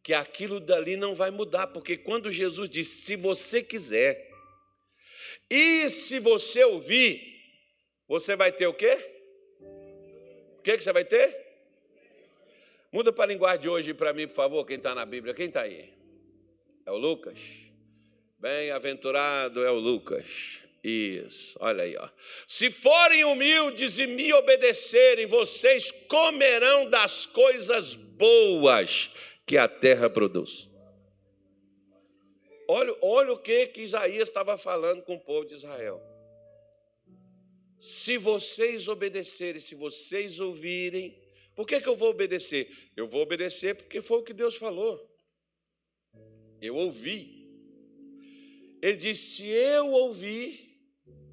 [0.02, 4.30] que aquilo dali não vai mudar, porque quando Jesus disse: se você quiser,
[5.50, 7.20] e se você ouvir,
[8.08, 8.96] você vai ter o quê?
[10.58, 11.41] O que, que você vai ter?
[12.92, 15.32] Muda para a linguagem de hoje para mim, por favor, quem está na Bíblia.
[15.32, 15.94] Quem está aí?
[16.84, 17.38] É o Lucas?
[18.38, 20.60] Bem-aventurado é o Lucas.
[20.84, 22.08] Isso, olha aí, ó.
[22.46, 29.10] Se forem humildes e me obedecerem, vocês comerão das coisas boas
[29.46, 30.68] que a terra produz.
[32.68, 36.02] Olha, olha o que, que Isaías estava falando com o povo de Israel.
[37.78, 41.21] Se vocês obedecerem, se vocês ouvirem,
[41.54, 42.68] por que, que eu vou obedecer?
[42.96, 45.00] Eu vou obedecer porque foi o que Deus falou.
[46.60, 47.48] Eu ouvi.
[48.80, 50.80] Ele disse: se eu ouvir,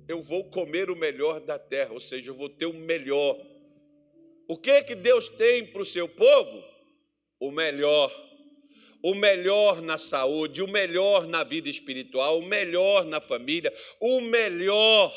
[0.08, 3.40] eu vou comer o melhor da terra, ou seja, eu vou ter o melhor.
[4.48, 6.64] O que que Deus tem para o seu povo?
[7.40, 8.30] O melhor
[9.02, 15.14] o melhor na saúde, o melhor na vida espiritual, o melhor na família, o melhor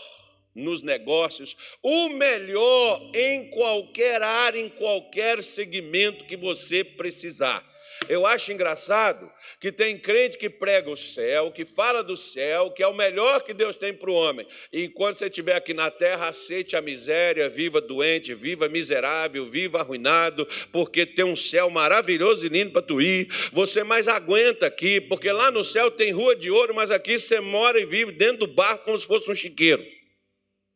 [0.54, 7.72] nos negócios, o melhor em qualquer área, em qualquer segmento que você precisar.
[8.08, 12.82] Eu acho engraçado que tem crente que prega o céu, que fala do céu, que
[12.82, 14.46] é o melhor que Deus tem para o homem.
[14.72, 19.78] E enquanto você estiver aqui na terra, aceite a miséria, viva doente, viva miserável, viva
[19.78, 23.28] arruinado, porque tem um céu maravilhoso e lindo para tu ir.
[23.52, 27.40] Você mais aguenta aqui, porque lá no céu tem rua de ouro, mas aqui você
[27.40, 29.84] mora e vive dentro do barco como se fosse um chiqueiro,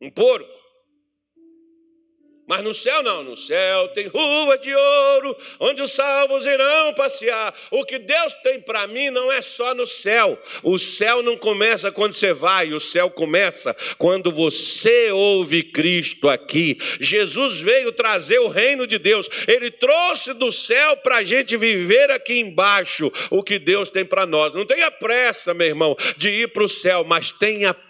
[0.01, 0.67] um porco.
[2.47, 7.53] Mas no céu não, no céu tem rua de ouro, onde os salvos irão passear.
[7.71, 10.41] O que Deus tem para mim não é só no céu.
[10.63, 16.77] O céu não começa quando você vai, o céu começa quando você ouve Cristo aqui.
[17.01, 22.09] Jesus veio trazer o reino de Deus, ele trouxe do céu para a gente viver
[22.11, 24.53] aqui embaixo o que Deus tem para nós.
[24.53, 27.86] Não tenha pressa, meu irmão, de ir para o céu, mas tenha pressa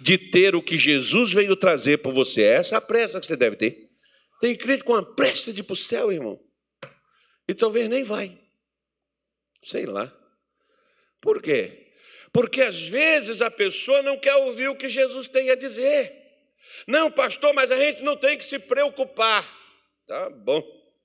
[0.00, 2.42] de ter o que Jesus veio trazer para você.
[2.42, 3.90] Essa é a pressa que você deve ter.
[4.40, 6.40] Tem crente com a pressa de ir para o céu, irmão.
[7.48, 8.38] E talvez nem vai.
[9.62, 10.12] Sei lá.
[11.20, 11.92] Por quê?
[12.32, 16.12] Porque às vezes a pessoa não quer ouvir o que Jesus tem a dizer.
[16.86, 19.44] Não, pastor, mas a gente não tem que se preocupar.
[20.06, 20.62] Tá bom.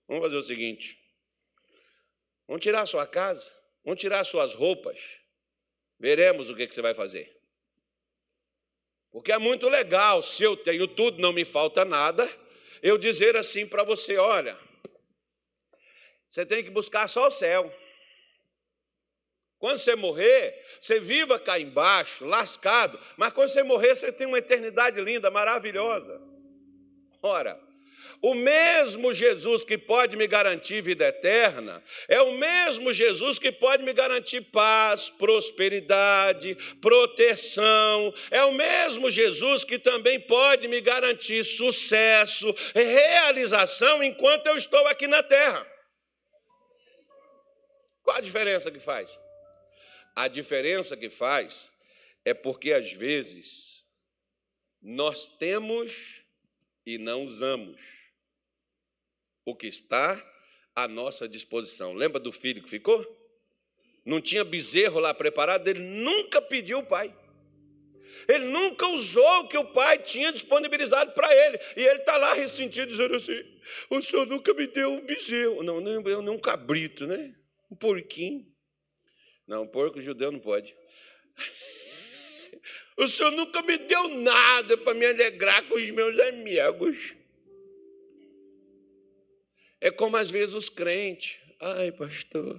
[0.07, 0.97] Vamos fazer o seguinte.
[2.47, 3.51] Vamos tirar a sua casa,
[3.85, 4.99] vamos tirar suas roupas.
[5.99, 7.38] Veremos o que, que você vai fazer.
[9.11, 12.29] Porque é muito legal, se eu tenho tudo, não me falta nada,
[12.81, 14.57] eu dizer assim para você: olha,
[16.27, 17.73] você tem que buscar só o céu.
[19.57, 24.37] Quando você morrer, você viva cá embaixo, lascado, mas quando você morrer, você tem uma
[24.37, 26.21] eternidade linda, maravilhosa.
[27.21, 27.59] Ora,
[28.21, 33.83] o mesmo Jesus que pode me garantir vida eterna, é o mesmo Jesus que pode
[33.83, 42.53] me garantir paz, prosperidade, proteção, é o mesmo Jesus que também pode me garantir sucesso,
[42.73, 45.65] realização enquanto eu estou aqui na terra.
[48.03, 49.17] Qual a diferença que faz?
[50.15, 51.71] A diferença que faz
[52.25, 53.85] é porque às vezes
[54.81, 56.21] nós temos
[56.85, 57.98] e não usamos
[59.45, 60.23] o que está
[60.75, 61.93] à nossa disposição.
[61.93, 63.05] Lembra do filho que ficou?
[64.05, 67.15] Não tinha bezerro lá preparado, ele nunca pediu o pai.
[68.27, 71.59] Ele nunca usou o que o pai tinha disponibilizado para ele.
[71.75, 73.43] E ele está lá ressentido, dizendo assim:
[73.89, 75.63] O senhor nunca me deu um bezerro.
[75.63, 77.35] Não, nem, nem um cabrito, né?
[77.69, 78.45] Um porquinho.
[79.47, 80.75] Não, porco judeu não pode.
[82.97, 87.15] O senhor nunca me deu nada para me alegrar com os meus amigos.
[89.81, 91.39] É como às vezes os crentes.
[91.59, 92.57] Ai, pastor,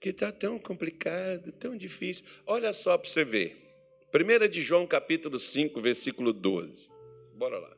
[0.00, 2.24] que está tão complicado, tão difícil.
[2.46, 3.58] Olha só para você ver.
[4.14, 6.88] 1 de João, capítulo 5, versículo 12.
[7.34, 7.76] Bora lá.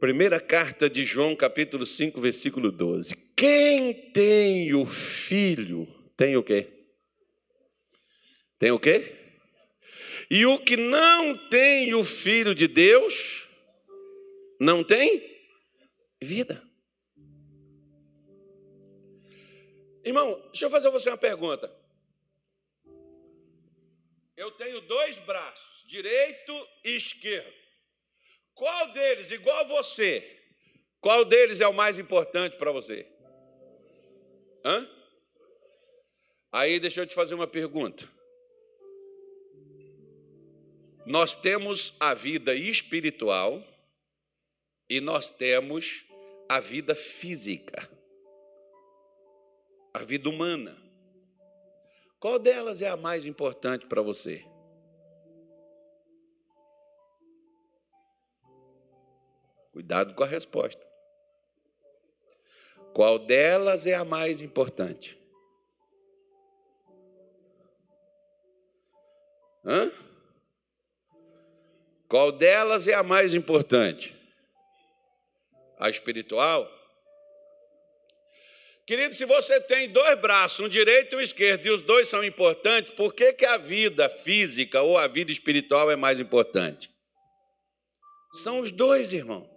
[0.00, 3.14] Primeira carta de João, capítulo 5, versículo 12.
[3.36, 5.86] Quem tem o filho,
[6.16, 6.66] tem o quê?
[8.58, 9.14] Tem o quê?
[10.30, 13.46] E o que não tem o filho de Deus,
[14.60, 15.40] não tem
[16.20, 16.62] vida.
[20.04, 21.74] Irmão, deixa eu fazer você uma pergunta.
[24.36, 27.52] Eu tenho dois braços, direito e esquerdo.
[28.54, 30.38] Qual deles, igual você,
[31.00, 33.06] qual deles é o mais importante para você?
[34.62, 34.88] Hã?
[36.52, 38.06] Aí deixa eu te fazer uma pergunta.
[41.06, 43.64] Nós temos a vida espiritual
[44.90, 46.04] e nós temos
[46.48, 47.88] a vida física,
[49.94, 50.76] a vida humana.
[52.18, 54.44] Qual delas é a mais importante para você?
[59.70, 60.84] Cuidado com a resposta.
[62.92, 65.16] Qual delas é a mais importante?
[69.64, 69.92] Hã?
[72.08, 74.19] Qual delas é a mais importante?
[75.80, 76.70] A espiritual.
[78.86, 82.22] Querido, se você tem dois braços, um direito e um esquerdo, e os dois são
[82.22, 86.90] importantes, por que, que a vida física ou a vida espiritual é mais importante?
[88.32, 89.48] São os dois, irmão.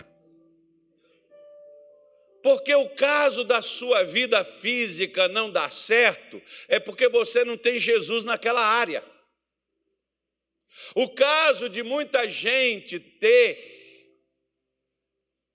[2.41, 7.79] Porque o caso da sua vida física não dá certo, é porque você não tem
[7.79, 9.03] Jesus naquela área.
[10.95, 13.82] O caso de muita gente ter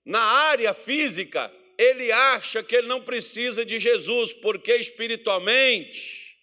[0.09, 6.35] na área física ele acha que ele não precisa de Jesus, porque espiritualmente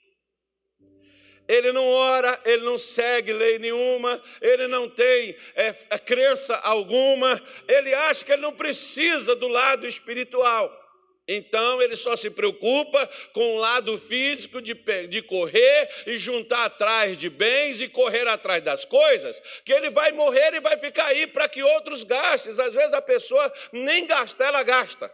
[1.49, 7.43] ele não ora, ele não segue lei nenhuma, ele não tem é, é, crença alguma,
[7.67, 10.86] ele acha que ele não precisa do lado espiritual.
[11.29, 14.74] Então ele só se preocupa com o lado físico de,
[15.09, 20.12] de correr e juntar atrás de bens e correr atrás das coisas, que ele vai
[20.12, 22.53] morrer e vai ficar aí para que outros gastem.
[22.53, 25.12] Às vezes a pessoa nem gasta, ela gasta.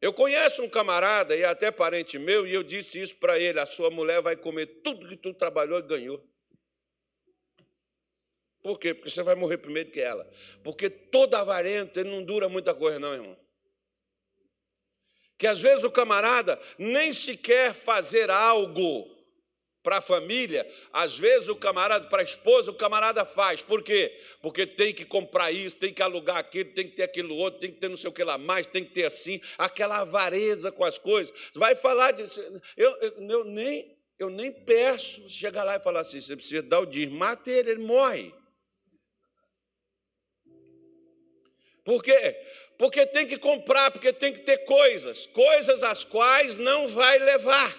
[0.00, 3.66] Eu conheço um camarada, e até parente meu, e eu disse isso para ele: a
[3.66, 6.24] sua mulher vai comer tudo que tu trabalhou e ganhou.
[8.62, 8.94] Por quê?
[8.94, 10.28] Porque você vai morrer primeiro que ela.
[10.62, 13.47] Porque todo avarento, ele não dura muita coisa, não, irmão.
[15.38, 19.16] Que às vezes o camarada nem sequer fazer algo
[19.88, 23.62] para a família, às vezes o camarada, para a esposa, o camarada faz.
[23.62, 24.20] Por quê?
[24.42, 27.70] Porque tem que comprar isso, tem que alugar aquilo, tem que ter aquilo outro, tem
[27.70, 30.84] que ter não sei o que lá mais, tem que ter assim, aquela avareza com
[30.84, 31.32] as coisas.
[31.54, 32.38] Vai falar disso.
[32.76, 36.80] Eu, eu, eu, nem, eu nem peço chegar lá e falar assim: você precisa dar
[36.80, 38.34] o dízimo, mata ele, ele morre.
[41.88, 42.36] Por quê?
[42.76, 47.74] Porque tem que comprar, porque tem que ter coisas, coisas as quais não vai levar.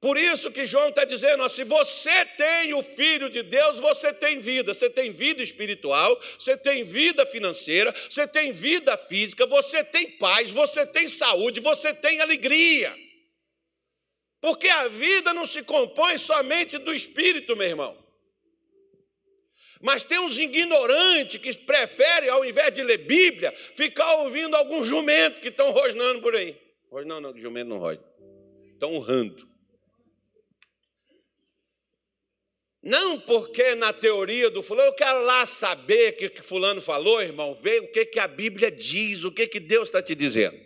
[0.00, 4.12] Por isso que João está dizendo: ó, se você tem o Filho de Deus, você
[4.12, 4.72] tem vida.
[4.72, 10.52] Você tem vida espiritual, você tem vida financeira, você tem vida física, você tem paz,
[10.52, 12.96] você tem saúde, você tem alegria.
[14.40, 18.03] Porque a vida não se compõe somente do espírito, meu irmão.
[19.84, 25.40] Mas tem uns ignorantes que preferem, ao invés de ler Bíblia, ficar ouvindo alguns jumentos
[25.40, 26.58] que estão rosnando por aí.
[27.04, 28.02] Não, não, jumento não rosna.
[28.72, 29.46] Estão honrando.
[32.82, 37.20] Não porque na teoria do fulano, eu quero lá saber o que, que fulano falou,
[37.20, 40.58] irmão, ver o que, que a Bíblia diz, o que, que Deus está te dizendo.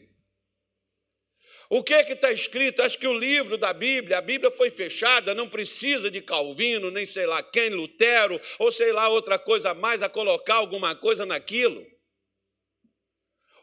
[1.70, 2.80] O que está escrito?
[2.80, 7.04] Acho que o livro da Bíblia, a Bíblia foi fechada, não precisa de Calvino, nem
[7.04, 11.86] sei lá quem, Lutero, ou sei lá outra coisa mais a colocar alguma coisa naquilo.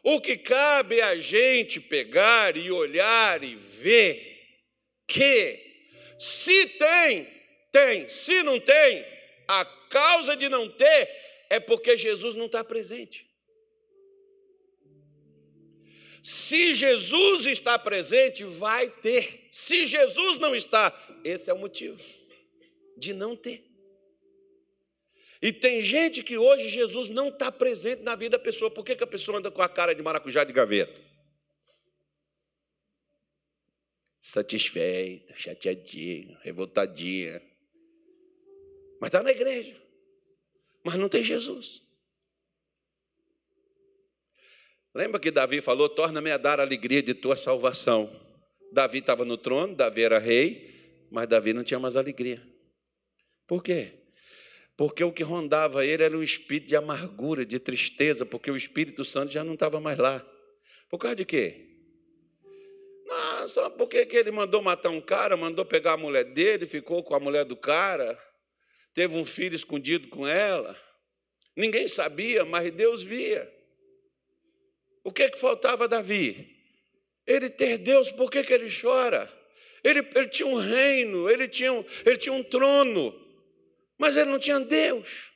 [0.04, 4.38] O que cabe é a gente pegar e olhar e ver
[5.08, 5.58] que,
[6.16, 7.36] se tem
[7.76, 8.08] tem.
[8.08, 9.04] Se não tem,
[9.46, 11.10] a causa de não ter
[11.50, 13.25] é porque Jesus não está presente.
[16.28, 19.46] Se Jesus está presente, vai ter.
[19.48, 22.02] Se Jesus não está, esse é o motivo
[22.98, 23.64] de não ter.
[25.40, 28.68] E tem gente que hoje Jesus não está presente na vida da pessoa.
[28.68, 31.00] Por que, que a pessoa anda com a cara de maracujá de gaveta?
[34.18, 37.40] Satisfeita, chateadinha, revoltadinha.
[39.00, 39.80] Mas está na igreja.
[40.84, 41.85] Mas não tem Jesus.
[44.96, 48.10] Lembra que Davi falou: Torna-me a dar a alegria de tua salvação.
[48.72, 52.42] Davi estava no trono, Davi era rei, mas Davi não tinha mais alegria.
[53.46, 53.92] Por quê?
[54.76, 59.04] Porque o que rondava ele era um espírito de amargura, de tristeza, porque o Espírito
[59.04, 60.26] Santo já não estava mais lá.
[60.90, 61.64] Por causa de quê?
[63.06, 67.14] Não, só porque ele mandou matar um cara, mandou pegar a mulher dele, ficou com
[67.14, 68.18] a mulher do cara
[68.96, 70.74] teve um filho escondido com ela.
[71.54, 73.46] Ninguém sabia, mas Deus via.
[75.06, 76.52] O que, que faltava a Davi?
[77.24, 79.32] Ele ter Deus, por que, que ele chora?
[79.84, 83.14] Ele, ele tinha um reino, ele tinha um, ele tinha um trono,
[83.96, 85.30] mas ele não tinha Deus.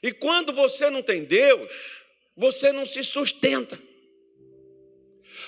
[0.00, 2.04] E quando você não tem Deus,
[2.36, 3.76] você não se sustenta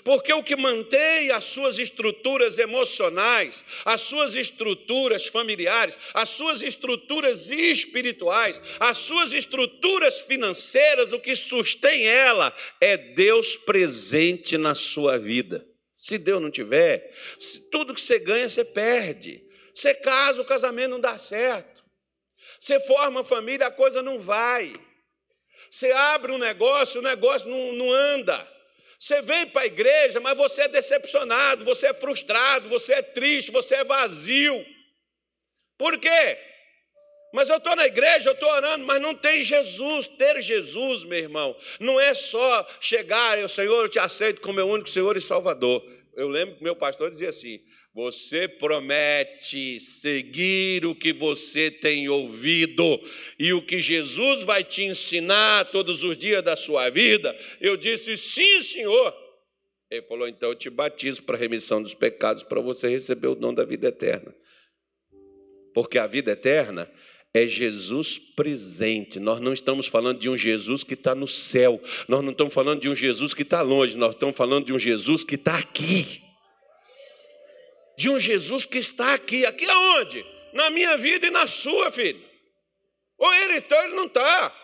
[0.05, 7.51] porque o que mantém as suas estruturas emocionais, as suas estruturas familiares, as suas estruturas
[7.51, 15.66] espirituais, as suas estruturas financeiras, o que sustém ela é Deus presente na sua vida.
[15.94, 17.11] Se Deus não tiver,
[17.72, 19.42] tudo que você ganha, você perde.
[19.72, 21.84] Você casa, o casamento não dá certo.
[22.59, 24.72] Você forma família, a coisa não vai.
[25.70, 28.55] Você abre um negócio, o negócio não, não anda.
[28.99, 33.51] Você vem para a igreja, mas você é decepcionado, você é frustrado, você é triste,
[33.51, 34.64] você é vazio.
[35.76, 36.38] Por quê?
[37.32, 40.07] Mas eu estou na igreja, eu estou orando, mas não tem Jesus.
[40.07, 44.68] Ter Jesus, meu irmão, não é só chegar, eu, Senhor, eu te aceito como meu
[44.68, 45.84] único Senhor e Salvador.
[46.14, 47.61] Eu lembro que meu pastor dizia assim:
[47.97, 53.01] você promete seguir o que você tem ouvido
[53.38, 57.34] e o que Jesus vai te ensinar todos os dias da sua vida?
[57.59, 59.16] Eu disse, sim, senhor.
[59.90, 63.34] Ele falou, então eu te batizo para a remissão dos pecados para você receber o
[63.34, 64.34] dom da vida eterna.
[65.72, 66.92] Porque a vida eterna
[67.32, 69.18] é Jesus presente.
[69.18, 72.78] Nós não estamos falando de um Jesus que está no céu, nós não estamos falando
[72.78, 76.26] de um Jesus que está longe, nós estamos falando de um Jesus que está aqui.
[77.97, 79.47] De um Jesus que está aqui.
[79.47, 80.24] Aqui aonde?
[80.53, 82.24] Na minha vida e na sua, filho.
[83.18, 84.55] Ou ele está, ou ele não está.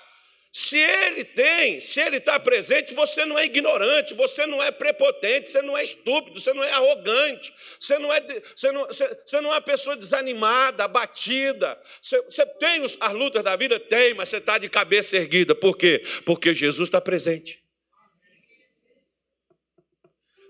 [0.55, 5.49] Se ele tem, se ele está presente, você não é ignorante, você não é prepotente,
[5.49, 8.21] você não é estúpido, você não é arrogante, você não é,
[8.55, 11.81] você não, você, você não é uma pessoa desanimada, abatida.
[12.03, 13.81] Você, você tem os, as lutas da vida?
[13.81, 15.55] Tem, mas você está de cabeça erguida.
[15.55, 16.03] Por quê?
[16.27, 17.62] Porque Jesus está presente.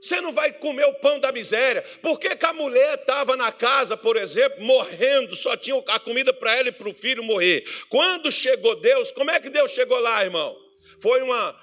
[0.02, 1.80] Você não vai comer o pão da miséria.
[2.02, 6.32] Por que, que a mulher estava na casa, por exemplo, morrendo, só tinha a comida
[6.32, 7.64] para ela e para o filho morrer?
[7.88, 10.58] Quando chegou Deus, como é que Deus chegou lá, irmão?
[11.00, 11.56] Foi uma,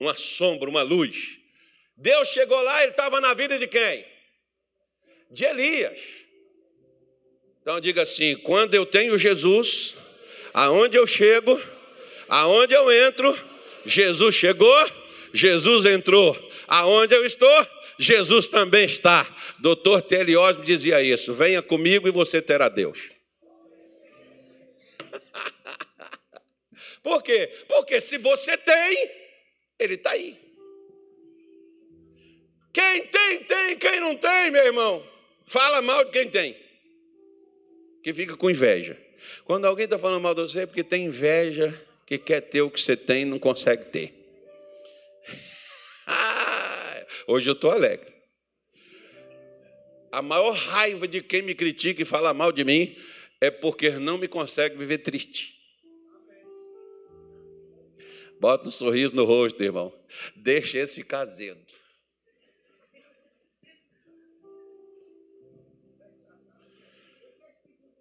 [0.00, 1.38] uma sombra, uma luz.
[1.94, 4.06] Deus chegou lá, ele estava na vida de quem?
[5.30, 6.00] De Elias.
[7.60, 9.94] Então diga assim: quando eu tenho Jesus,
[10.54, 11.60] aonde eu chego,
[12.30, 13.38] aonde eu entro,
[13.84, 15.03] Jesus chegou,
[15.34, 16.34] Jesus entrou.
[16.68, 17.66] Aonde eu estou,
[17.98, 19.26] Jesus também está.
[19.58, 23.10] Doutor Telios me dizia isso: venha comigo e você terá Deus.
[27.02, 27.52] Por quê?
[27.66, 29.10] Porque se você tem,
[29.76, 30.38] Ele está aí.
[32.72, 33.76] Quem tem, tem.
[33.76, 35.04] Quem não tem, meu irmão,
[35.44, 36.56] fala mal de quem tem.
[38.04, 38.96] Que fica com inveja.
[39.44, 41.74] Quando alguém está falando mal de você, é porque tem inveja,
[42.06, 44.23] que quer ter o que você tem e não consegue ter.
[47.26, 48.12] Hoje eu estou alegre.
[50.12, 52.96] A maior raiva de quem me critica e fala mal de mim
[53.40, 55.54] é porque não me consegue viver triste.
[58.40, 59.92] Bota um sorriso no rosto, irmão.
[60.36, 61.64] Deixa esse ficar azedo.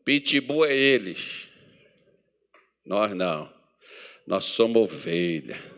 [0.04, 1.48] Pitbull é eles.
[2.86, 3.52] Nós não.
[4.28, 5.73] Nós somos ovelha.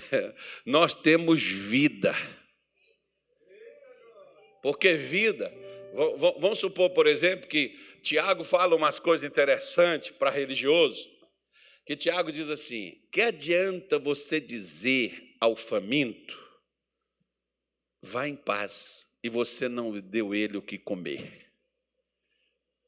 [0.66, 2.14] Nós temos vida.
[4.62, 5.52] Porque vida,
[6.38, 11.08] vamos supor, por exemplo, que Tiago fala umas coisas interessantes para religioso,
[11.84, 16.38] que Tiago diz assim: que adianta você dizer ao faminto,
[18.00, 21.51] vá em paz, e você não deu ele o que comer?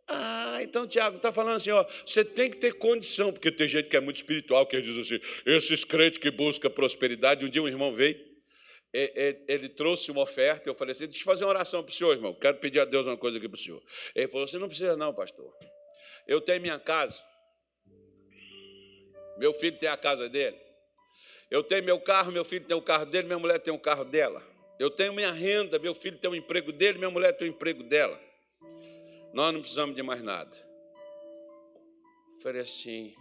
[0.06, 3.88] Ah, então Tiago está falando assim, ó, você tem que ter condição, porque tem gente
[3.88, 7.68] que é muito espiritual, que diz assim, esses crentes que buscam prosperidade, um dia um
[7.68, 8.18] irmão veio,
[9.48, 12.12] ele trouxe uma oferta, eu falei assim, deixa eu fazer uma oração para o senhor,
[12.12, 13.82] irmão, quero pedir a Deus uma coisa aqui para o senhor.
[14.14, 15.50] Ele falou assim, não precisa não, pastor,
[16.28, 17.24] eu tenho minha casa,
[19.38, 20.58] meu filho tem a casa dele,
[21.50, 24.04] eu tenho meu carro, meu filho tem o carro dele, minha mulher tem o carro
[24.04, 24.46] dela,
[24.78, 27.82] eu tenho minha renda, meu filho tem o emprego dele, minha mulher tem o emprego
[27.84, 28.20] dela.
[29.34, 30.56] Nós não precisamos de mais nada.
[32.40, 33.12] falei assim.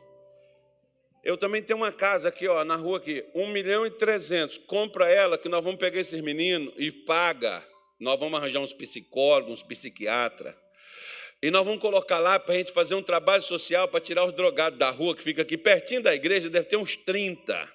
[1.24, 4.60] Eu também tenho uma casa aqui, ó, na rua aqui, 1 milhão e 300.
[4.60, 7.68] Compra ela que nós vamos pegar esses meninos e paga.
[8.00, 10.54] Nós vamos arranjar uns psicólogos, uns psiquiatras.
[11.42, 14.34] E nós vamos colocar lá para a gente fazer um trabalho social para tirar os
[14.34, 17.74] drogados da rua, que fica aqui pertinho da igreja, deve ter uns 30.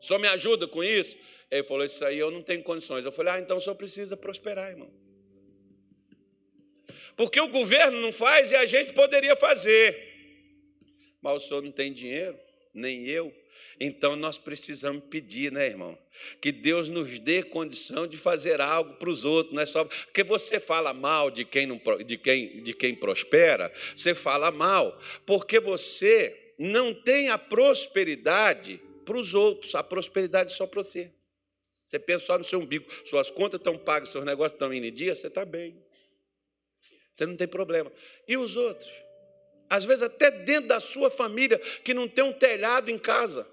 [0.00, 1.16] Só me ajuda com isso?
[1.50, 3.04] Ele falou: Isso aí eu não tenho condições.
[3.04, 5.09] Eu falei: Ah, então só precisa prosperar, irmão
[7.20, 9.94] porque o governo não faz e a gente poderia fazer.
[11.20, 12.34] Mas o senhor não tem dinheiro,
[12.72, 13.30] nem eu.
[13.78, 15.98] Então nós precisamos pedir, né, irmão?
[16.40, 20.22] Que Deus nos dê condição de fazer algo para os outros, não é só porque
[20.24, 25.60] você fala mal de quem, não, de quem, de quem prospera, você fala mal, porque
[25.60, 31.12] você não tem a prosperidade para os outros, a prosperidade é só para você.
[31.84, 34.92] Você pensa só no seu umbigo, suas contas estão pagas, seus negócios estão indo em
[34.92, 35.89] dia, você está bem.
[37.12, 37.90] Você não tem problema.
[38.26, 38.90] E os outros?
[39.68, 43.46] Às vezes, até dentro da sua família, que não tem um telhado em casa.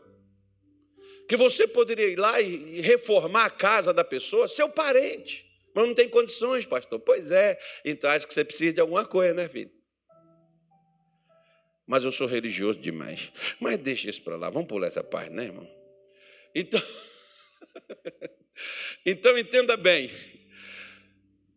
[1.27, 5.45] Que você poderia ir lá e reformar a casa da pessoa, seu parente.
[5.75, 6.99] Mas não tem condições, pastor.
[6.99, 7.59] Pois é.
[7.85, 9.71] Então acho que você precisa de alguma coisa, né, filho?
[11.85, 13.31] Mas eu sou religioso demais.
[13.59, 14.49] Mas deixa isso para lá.
[14.49, 15.69] Vamos pular essa parte, né, irmão?
[16.55, 16.81] Então,
[19.05, 20.11] então entenda bem.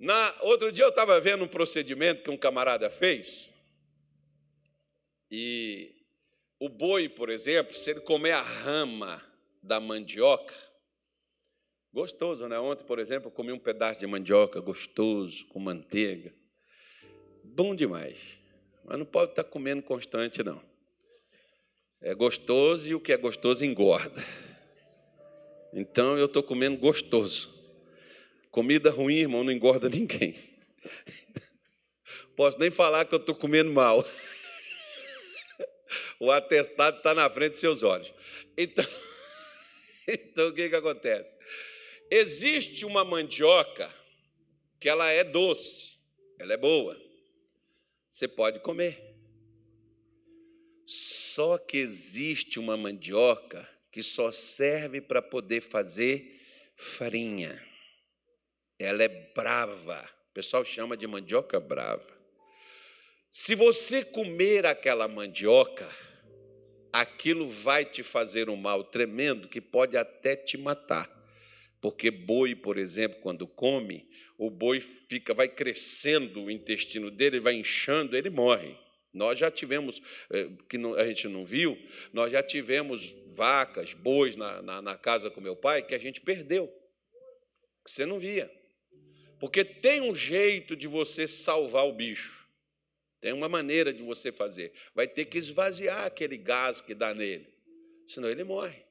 [0.00, 3.50] Na, outro dia eu estava vendo um procedimento que um camarada fez,
[5.30, 5.94] e
[6.58, 9.22] o boi, por exemplo, se ele comer a rama
[9.62, 10.54] da mandioca,
[11.92, 12.58] gostoso, né?
[12.58, 16.34] Ontem, por exemplo, eu comi um pedaço de mandioca gostoso, com manteiga.
[17.44, 18.18] Bom demais.
[18.84, 20.62] Mas não pode estar comendo constante, não.
[22.00, 24.24] É gostoso e o que é gostoso engorda.
[25.74, 27.59] Então eu estou comendo gostoso.
[28.50, 30.34] Comida ruim, irmão, não engorda ninguém.
[32.34, 34.04] Posso nem falar que eu estou comendo mal.
[36.18, 38.12] O atestado está na frente dos seus olhos.
[38.56, 38.84] Então,
[40.06, 41.36] então o que, que acontece?
[42.10, 43.92] Existe uma mandioca
[44.78, 45.96] que ela é doce,
[46.38, 47.00] ela é boa.
[48.08, 49.00] Você pode comer.
[50.84, 56.40] Só que existe uma mandioca que só serve para poder fazer
[56.74, 57.69] farinha.
[58.80, 60.02] Ela é brava.
[60.30, 62.18] O pessoal chama de mandioca brava.
[63.30, 65.86] Se você comer aquela mandioca,
[66.90, 71.08] aquilo vai te fazer um mal tremendo que pode até te matar.
[71.78, 74.08] Porque boi, por exemplo, quando come,
[74.38, 78.76] o boi fica, vai crescendo o intestino dele, vai inchando, ele morre.
[79.12, 80.00] Nós já tivemos,
[80.32, 81.76] eh, que a gente não viu,
[82.12, 86.20] nós já tivemos vacas, bois na, na, na casa com meu pai que a gente
[86.20, 86.68] perdeu,
[87.84, 88.59] que você não via.
[89.40, 92.46] Porque tem um jeito de você salvar o bicho,
[93.20, 94.70] tem uma maneira de você fazer.
[94.94, 97.50] Vai ter que esvaziar aquele gás que dá nele,
[98.06, 98.84] senão ele morre.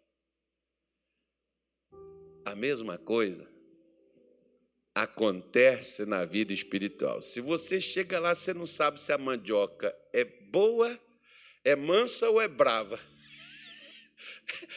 [2.43, 3.47] A mesma coisa
[4.95, 7.21] acontece na vida espiritual.
[7.21, 10.99] Se você chega lá, você não sabe se a mandioca é boa,
[11.63, 12.99] é mansa ou é brava.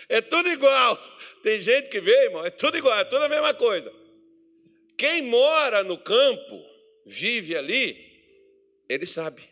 [0.08, 0.96] É tudo igual.
[1.42, 4.01] Tem gente que vê, irmão, é tudo igual, é tudo a mesma coisa.
[5.02, 6.64] Quem mora no campo,
[7.04, 9.42] vive ali, ele sabe.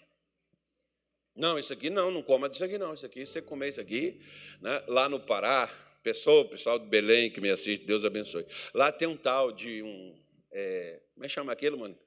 [1.34, 2.94] Não, isso aqui não, não coma disso aqui não.
[2.94, 4.20] Isso aqui, você comer isso aqui,
[4.60, 4.80] né?
[4.86, 5.66] lá no Pará,
[6.04, 8.46] pessoa, pessoal de Belém que me assiste, Deus abençoe.
[8.72, 10.16] Lá tem um tal de um
[10.52, 11.98] é, como é que chama aquilo, mano?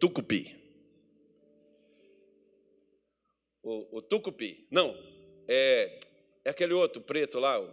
[0.00, 0.56] Tucupi.
[3.62, 4.66] O, o tucupi.
[4.72, 4.92] Não,
[5.46, 6.00] é,
[6.44, 7.72] é aquele outro preto lá, o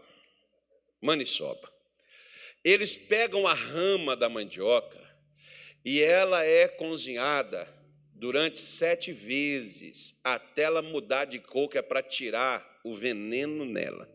[1.01, 1.74] maniçoba.
[2.65, 4.99] Eles pegam a rama da mandioca
[5.85, 7.71] e ela é cozinhada
[8.11, 14.09] durante sete vezes até ela mudar de cor, que é para tirar o veneno nela.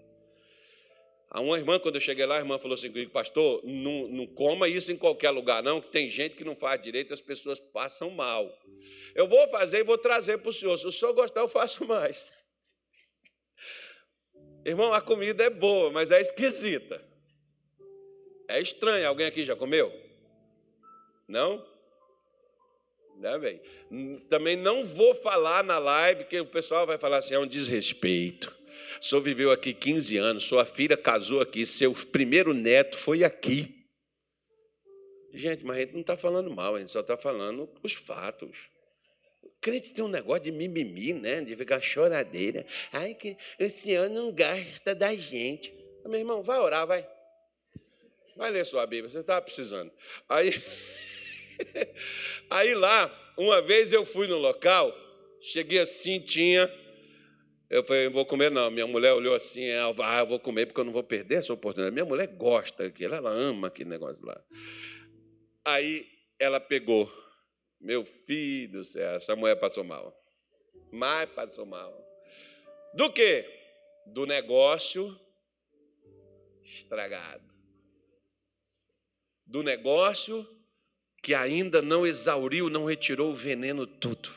[1.31, 4.67] A uma irmã, quando eu cheguei lá, a irmã falou assim pastor, não, não coma
[4.67, 8.11] isso em qualquer lugar, não, que tem gente que não faz direito, as pessoas passam
[8.11, 8.53] mal.
[9.15, 10.77] Eu vou fazer e vou trazer para o senhor.
[10.77, 12.29] Se o senhor gostar, eu faço mais.
[14.67, 17.10] Irmão, a comida é boa, mas é esquisita.
[18.51, 19.09] É estranha.
[19.09, 19.93] Alguém aqui já comeu?
[21.29, 21.65] Não?
[23.17, 23.61] Não, bem.
[24.29, 28.57] Também não vou falar na live, que o pessoal vai falar assim, é um desrespeito.
[29.01, 33.77] O senhor viveu aqui 15 anos, sua filha casou aqui, seu primeiro neto foi aqui.
[35.33, 38.71] Gente, mas a gente não está falando mal, a gente só está falando os fatos.
[39.43, 41.43] O crente tem um negócio de mimimi, né?
[41.43, 42.67] De ficar choradeira.
[42.91, 45.73] Ai, que o senhor não gasta da gente.
[46.07, 47.07] Meu irmão, vai orar, vai.
[48.41, 49.93] Vai ler sua Bíblia, você estava precisando.
[50.27, 50.51] Aí,
[52.49, 54.97] aí lá, uma vez eu fui no local,
[55.43, 56.67] cheguei assim, tinha
[57.69, 58.71] eu falei, vou comer, não.
[58.71, 61.93] Minha mulher olhou assim, ah, eu vou comer porque eu não vou perder essa oportunidade.
[61.93, 64.43] Minha mulher gosta daquilo, ela ama aquele negócio lá.
[65.65, 67.13] Aí ela pegou,
[67.79, 70.19] meu filho do céu, essa mulher passou mal.
[70.91, 71.95] Mas passou mal.
[72.95, 73.45] Do que?
[74.07, 75.15] Do negócio
[76.65, 77.60] estragado.
[79.51, 80.47] Do negócio
[81.21, 84.33] que ainda não exauriu, não retirou o veneno tudo.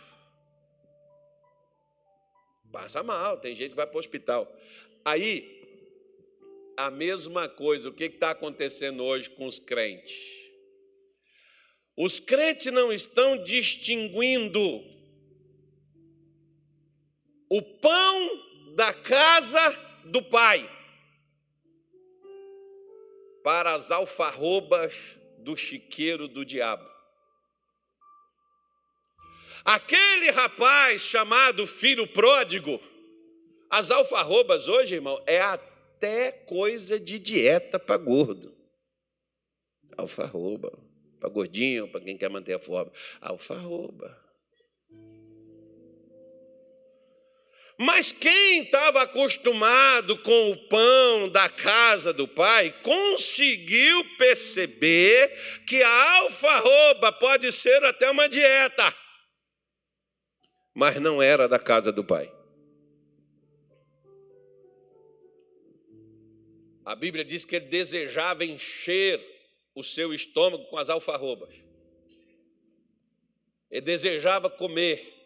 [2.72, 4.52] Passa mal, tem gente que vai para o hospital.
[5.06, 5.62] Aí,
[6.76, 10.18] a mesma coisa, o que está acontecendo hoje com os crentes?
[11.96, 14.60] Os crentes não estão distinguindo
[17.50, 19.72] o pão da casa
[20.06, 20.68] do pai
[23.44, 26.90] para as alfarrobas do chiqueiro do diabo.
[29.66, 32.82] Aquele rapaz chamado filho pródigo,
[33.70, 38.54] as alfarrobas hoje, irmão, é até coisa de dieta para gordo.
[39.98, 40.72] Alfarroba,
[41.20, 42.92] para gordinho, para quem quer manter a forma.
[43.22, 44.23] Alfarroba.
[47.78, 55.30] Mas quem estava acostumado com o pão da casa do pai conseguiu perceber
[55.66, 58.94] que a alfarroba pode ser até uma dieta
[60.74, 62.34] mas não era da casa do pai.
[66.84, 69.24] A Bíblia diz que ele desejava encher
[69.76, 71.54] o seu estômago com as alfarrobas.
[73.70, 75.23] Ele desejava comer,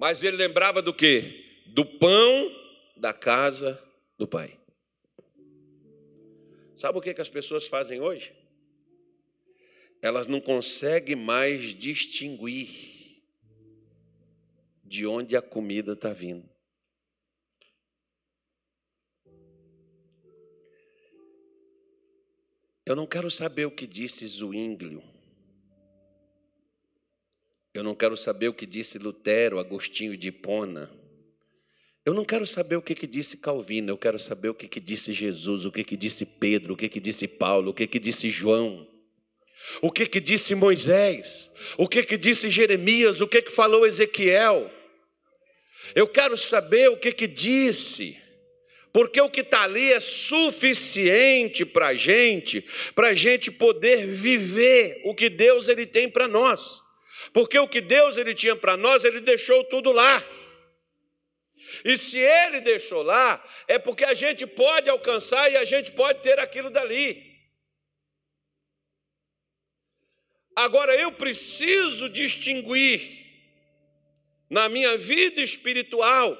[0.00, 1.62] mas ele lembrava do que?
[1.66, 2.50] Do pão
[2.96, 3.80] da casa
[4.18, 4.58] do pai.
[6.74, 8.40] Sabe o que, que as pessoas fazem hoje?
[10.02, 13.22] elas não conseguem mais distinguir
[14.84, 16.48] de onde a comida está vindo.
[22.86, 25.02] Eu não quero saber o que disse Zwinglio.
[27.72, 30.90] Eu não quero saber o que disse Lutero, Agostinho de Hipona.
[32.04, 34.80] Eu não quero saber o que, que disse Calvino, eu quero saber o que, que
[34.80, 37.98] disse Jesus, o que, que disse Pedro, o que, que disse Paulo, o que, que
[37.98, 38.88] disse João,
[39.82, 44.70] o que, que disse Moisés, o que, que disse Jeremias, o que, que falou Ezequiel.
[45.94, 48.16] Eu quero saber o que, que disse
[48.92, 52.64] porque o que está ali é suficiente para a gente,
[52.94, 56.82] para a gente poder viver o que Deus ele tem para nós.
[57.32, 60.24] Porque o que Deus ele tinha para nós, ele deixou tudo lá.
[61.84, 66.20] E se ele deixou lá, é porque a gente pode alcançar e a gente pode
[66.20, 67.30] ter aquilo dali.
[70.56, 73.18] Agora eu preciso distinguir
[74.48, 76.36] na minha vida espiritual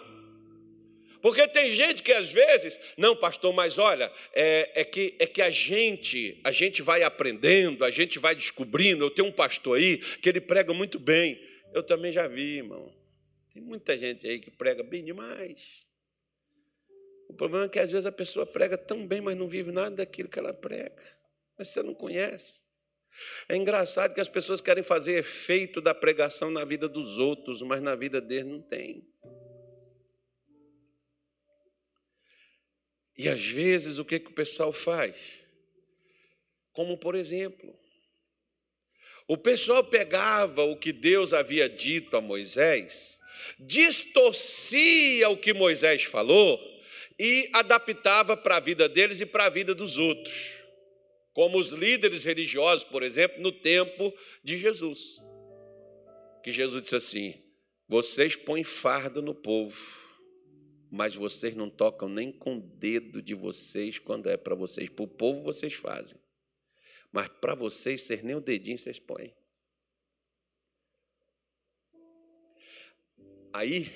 [1.23, 5.43] porque tem gente que às vezes, não, pastor, mas olha, é, é, que, é que
[5.43, 9.05] a gente, a gente vai aprendendo, a gente vai descobrindo.
[9.05, 11.41] Eu tenho um pastor aí que ele prega muito bem.
[11.75, 12.93] Eu também já vi, irmão.
[13.53, 15.85] Tem muita gente aí que prega bem demais.
[17.29, 19.97] O problema é que às vezes a pessoa prega tão bem, mas não vive nada
[19.97, 21.03] daquilo que ela prega.
[21.59, 22.62] Mas você não conhece.
[23.49, 27.83] É engraçado que as pessoas querem fazer efeito da pregação na vida dos outros, mas
[27.83, 29.07] na vida deles não tem.
[33.21, 35.14] E às vezes o que, que o pessoal faz?
[36.73, 37.71] Como por exemplo,
[39.29, 43.21] o pessoal pegava o que Deus havia dito a Moisés,
[43.59, 46.59] distorcia o que Moisés falou
[47.18, 50.57] e adaptava para a vida deles e para a vida dos outros,
[51.35, 55.18] como os líderes religiosos, por exemplo, no tempo de Jesus.
[56.43, 57.35] Que Jesus disse assim:
[57.87, 60.01] vocês põem fardo no povo
[60.91, 64.88] mas vocês não tocam nem com o dedo de vocês quando é para vocês.
[64.88, 66.18] Para o povo vocês fazem,
[67.12, 69.32] mas para vocês, vocês nem o dedinho vocês põem.
[73.53, 73.91] Aí,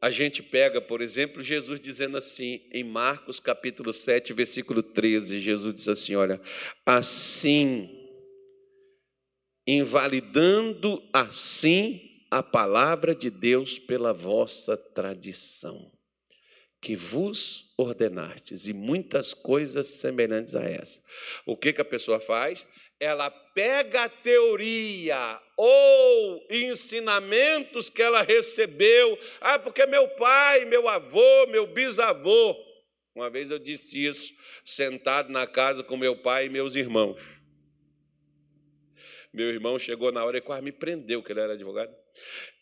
[0.00, 5.74] a gente pega, por exemplo, Jesus dizendo assim, em Marcos capítulo 7, versículo 13, Jesus
[5.74, 6.40] diz assim: Olha,
[6.84, 8.06] assim,
[9.66, 15.92] invalidando assim a palavra de Deus pela vossa tradição,
[16.80, 21.00] que vos ordenastes, e muitas coisas semelhantes a essa.
[21.44, 22.66] O que, que a pessoa faz?
[22.98, 31.46] Ela pega a teoria ou ensinamentos que ela recebeu, ah, porque meu pai, meu avô,
[31.48, 32.56] meu bisavô.
[33.14, 37.20] Uma vez eu disse isso, sentado na casa com meu pai e meus irmãos.
[39.32, 41.94] Meu irmão chegou na hora e quase me prendeu, que ele era advogado.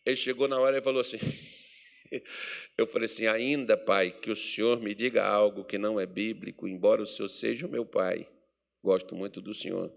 [0.05, 1.18] Ele chegou na hora e falou assim:
[2.76, 6.66] Eu falei assim, ainda, pai, que o senhor me diga algo que não é bíblico,
[6.66, 8.28] embora o senhor seja o meu pai.
[8.82, 9.92] Gosto muito do senhor.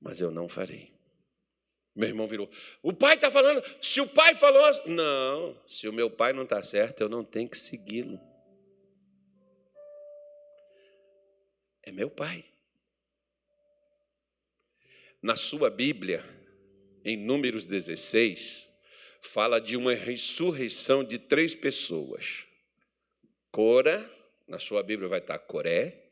[0.00, 0.92] Mas eu não farei.
[1.94, 2.48] Meu irmão virou.
[2.82, 3.62] O pai está falando.
[3.80, 4.62] Se o pai falou.
[4.86, 8.18] Não, se o meu pai não está certo, eu não tenho que segui-lo.
[11.82, 12.44] É meu pai.
[15.20, 16.24] Na sua Bíblia,
[17.04, 18.70] em Números 16,
[19.20, 22.46] fala de uma ressurreição de três pessoas.
[23.50, 24.10] Cora,
[24.46, 26.10] na sua Bíblia vai estar Coré,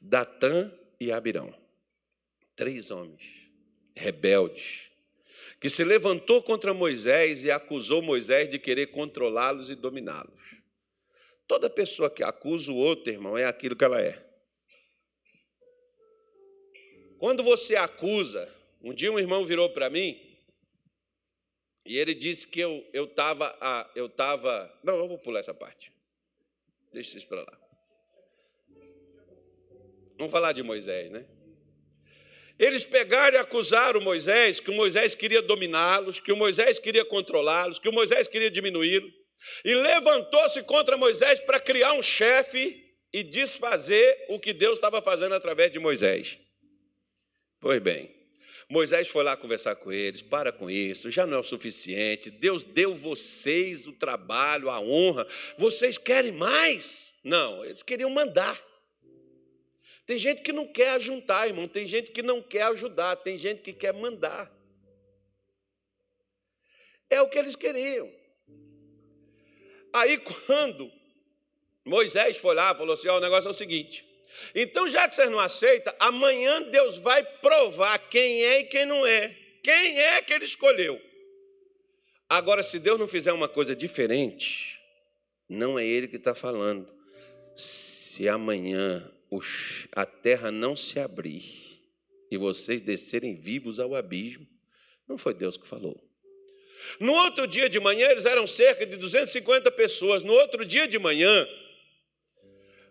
[0.00, 1.54] Datã e Abirão.
[2.56, 3.22] Três homens
[3.94, 4.90] rebeldes,
[5.60, 10.56] que se levantou contra Moisés e acusou Moisés de querer controlá-los e dominá-los.
[11.46, 14.24] Toda pessoa que acusa o outro, irmão, é aquilo que ela é.
[17.18, 18.48] Quando você acusa,
[18.80, 20.29] um dia um irmão virou para mim
[21.90, 25.90] e ele disse que eu eu estava eu tava, não, eu vou pular essa parte.
[26.92, 27.60] Deixa isso para lá.
[30.16, 31.26] Vamos falar de Moisés, né?
[32.56, 37.80] Eles pegaram e acusaram Moisés que o Moisés queria dominá-los, que o Moisés queria controlá-los,
[37.80, 39.12] que o Moisés queria diminuí-los,
[39.64, 45.34] e levantou-se contra Moisés para criar um chefe e desfazer o que Deus estava fazendo
[45.34, 46.38] através de Moisés.
[47.58, 48.14] Pois bem,
[48.70, 52.30] Moisés foi lá conversar com eles, para com isso, já não é o suficiente.
[52.30, 55.26] Deus deu vocês o trabalho, a honra.
[55.58, 57.12] Vocês querem mais?
[57.24, 58.56] Não, eles queriam mandar.
[60.06, 63.60] Tem gente que não quer ajuntar, irmão, tem gente que não quer ajudar, tem gente
[63.60, 64.48] que quer mandar.
[67.10, 68.08] É o que eles queriam.
[69.92, 70.92] Aí quando
[71.84, 74.08] Moisés foi lá, falou assim: ó, o negócio é o seguinte:
[74.54, 79.06] Então, já que vocês não aceitam, amanhã Deus vai provar quem é e quem não
[79.06, 79.36] é.
[79.62, 81.00] Quem é que ele escolheu?
[82.28, 84.80] Agora, se Deus não fizer uma coisa diferente,
[85.48, 86.88] não é Ele que está falando.
[87.56, 89.10] Se amanhã
[89.92, 91.42] a terra não se abrir
[92.30, 94.46] e vocês descerem vivos ao abismo,
[95.08, 96.00] não foi Deus que falou.
[96.98, 100.22] No outro dia de manhã, eles eram cerca de 250 pessoas.
[100.22, 101.46] No outro dia de manhã,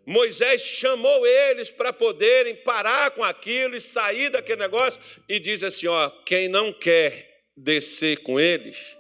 [0.06, 5.88] Moisés chamou eles para poderem parar com aquilo e sair daquele negócio e diz assim:
[5.88, 8.98] ó, quem não quer descer com eles,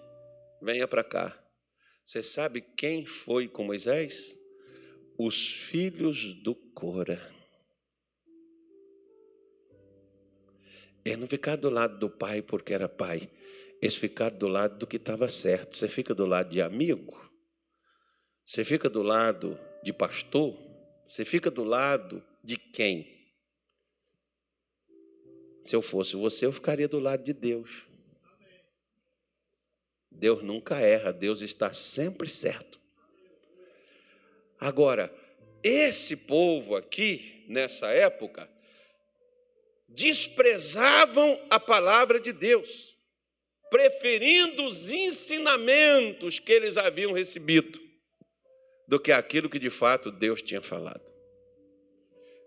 [0.61, 1.35] venha para cá.
[2.03, 4.37] Você sabe quem foi com Moisés?
[5.17, 7.19] Os filhos do Cora.
[11.05, 13.29] Eles não ficaram do lado do pai porque era pai.
[13.81, 15.77] Eles ficaram do lado do que estava certo.
[15.77, 17.17] Você fica do lado de amigo?
[18.45, 20.68] Você fica do lado de pastor?
[21.09, 23.33] Você fica do lado de quem?
[25.63, 27.87] Se eu fosse você, eu ficaria do lado de Deus.
[30.11, 32.79] Deus nunca erra, Deus está sempre certo.
[34.59, 35.11] Agora,
[35.63, 38.47] esse povo aqui, nessa época,
[39.87, 42.95] desprezavam a palavra de Deus,
[43.71, 47.88] preferindo os ensinamentos que eles haviam recebido
[48.89, 51.13] do que aquilo que de fato Deus tinha falado.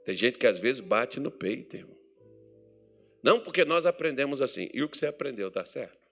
[0.05, 1.97] Tem gente que às vezes bate no peito, irmão.
[3.23, 4.69] Não porque nós aprendemos assim.
[4.75, 6.03] E o que você aprendeu está certo?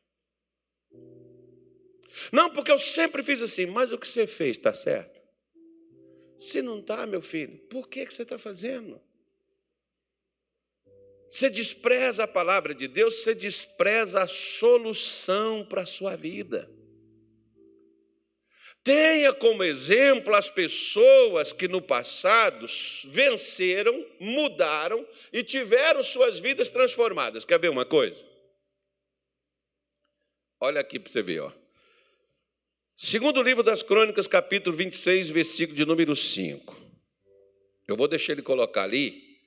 [2.30, 5.20] Não, porque eu sempre fiz assim, mas o que você fez está certo?
[6.38, 9.00] Se não está, meu filho, por que, que você está fazendo?
[11.28, 16.70] Você despreza a palavra de Deus, você despreza a solução para a sua vida.
[18.82, 22.66] Tenha como exemplo as pessoas que no passado
[23.06, 27.44] venceram, mudaram e tiveram suas vidas transformadas.
[27.44, 28.24] Quer ver uma coisa?
[30.58, 31.52] Olha aqui para você ver, ó.
[32.96, 36.78] Segundo livro das Crônicas, capítulo 26, versículo de número 5.
[37.88, 39.38] Eu vou deixar ele colocar ali,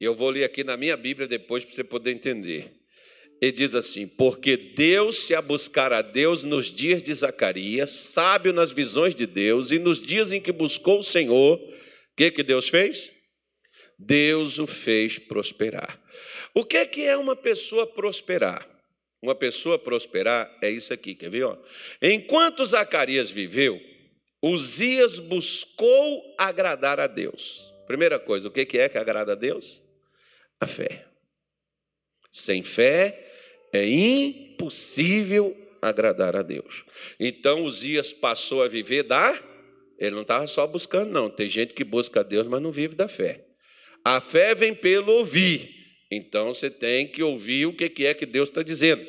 [0.00, 2.72] e eu vou ler aqui na minha Bíblia depois para você poder entender.
[3.40, 8.52] Ele diz assim: Porque Deus se a buscar a Deus nos dias de Zacarias, sábio
[8.52, 11.72] nas visões de Deus, e nos dias em que buscou o Senhor, o
[12.16, 13.12] que, que Deus fez?
[13.98, 16.00] Deus o fez prosperar.
[16.54, 18.66] O que, que é uma pessoa prosperar?
[19.22, 21.44] Uma pessoa prosperar é isso aqui, quer ver?
[21.44, 21.56] Ó?
[22.00, 23.80] Enquanto Zacarias viveu,
[24.42, 27.72] Uzias buscou agradar a Deus.
[27.86, 29.82] Primeira coisa, o que é que agrada a Deus?
[30.60, 31.06] A fé.
[32.30, 33.25] Sem fé
[33.76, 36.84] é impossível agradar a Deus.
[37.18, 39.38] Então Uzias passou a viver da.
[39.98, 41.30] Ele não estava só buscando, não.
[41.30, 43.44] Tem gente que busca a Deus, mas não vive da fé.
[44.04, 45.68] A fé vem pelo ouvir.
[46.10, 49.04] Então você tem que ouvir o que é que Deus está dizendo.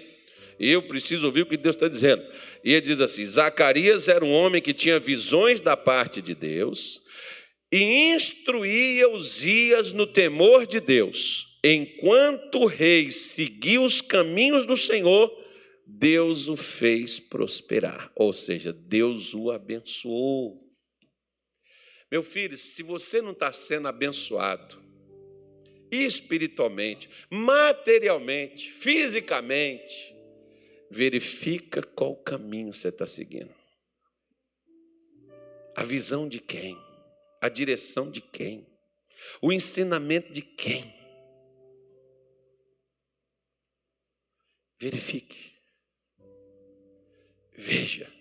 [0.60, 2.24] Eu preciso ouvir o que Deus está dizendo.
[2.64, 7.02] E ele diz assim: Zacarias era um homem que tinha visões da parte de Deus
[7.72, 11.57] e instruía os dias no temor de Deus.
[11.70, 15.30] Enquanto o rei seguia os caminhos do Senhor,
[15.86, 20.66] Deus o fez prosperar, ou seja, Deus o abençoou.
[22.10, 24.82] Meu filho, se você não está sendo abençoado,
[25.92, 30.16] espiritualmente, materialmente, fisicamente,
[30.90, 33.54] verifica qual caminho você está seguindo.
[35.76, 36.78] A visão de quem?
[37.42, 38.66] A direção de quem?
[39.42, 40.97] O ensinamento de quem?
[44.80, 45.54] Verifique.
[47.56, 48.12] Veja.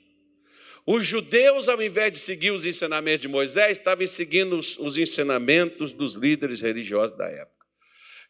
[0.86, 5.92] Os judeus, ao invés de seguir os ensinamentos de Moisés, estavam seguindo os, os ensinamentos
[5.92, 7.56] dos líderes religiosos da época.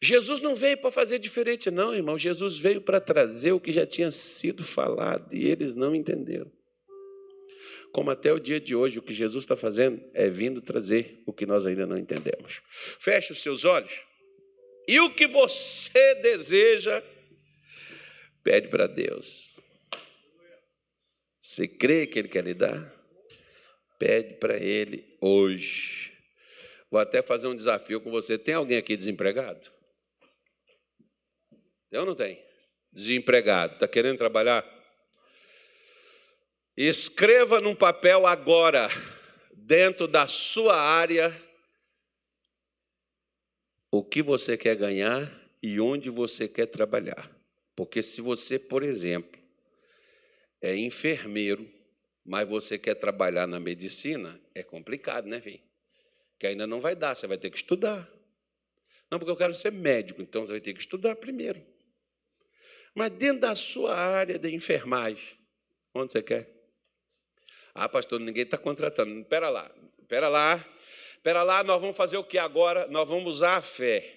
[0.01, 2.19] Jesus não veio para fazer diferente, não, irmão.
[2.19, 6.51] Jesus veio para trazer o que já tinha sido falado e eles não entenderam.
[7.93, 11.33] Como até o dia de hoje, o que Jesus está fazendo é vindo trazer o
[11.33, 12.61] que nós ainda não entendemos.
[12.99, 14.05] Feche os seus olhos
[14.87, 17.03] e o que você deseja,
[18.47, 19.57] pede para Deus.
[21.41, 22.95] Você crê que Ele quer lhe dar?
[23.99, 26.17] Pede para Ele hoje.
[26.89, 28.39] Vou até fazer um desafio com você.
[28.39, 29.69] Tem alguém aqui desempregado?
[31.91, 32.41] Tem ou não tem?
[32.93, 34.65] Desempregado, está querendo trabalhar?
[36.77, 38.89] Escreva num papel agora,
[39.57, 41.35] dentro da sua área,
[43.91, 45.29] o que você quer ganhar
[45.61, 47.36] e onde você quer trabalhar.
[47.77, 49.39] Porque se você, por exemplo,
[50.61, 51.71] é enfermeiro,
[52.25, 55.67] mas você quer trabalhar na medicina, é complicado, né, filho?
[56.39, 58.09] que ainda não vai dar, você vai ter que estudar.
[59.11, 61.65] Não, porque eu quero ser médico, então você vai ter que estudar primeiro.
[62.95, 65.39] Mas dentro da sua área de enfermagem,
[65.95, 66.51] onde você quer?
[67.75, 69.19] Ah, pastor, ninguém está contratando.
[69.21, 69.71] Espera lá,
[70.01, 70.67] espera lá,
[71.15, 72.87] espera lá, nós vamos fazer o que agora?
[72.89, 74.16] Nós vamos usar a fé.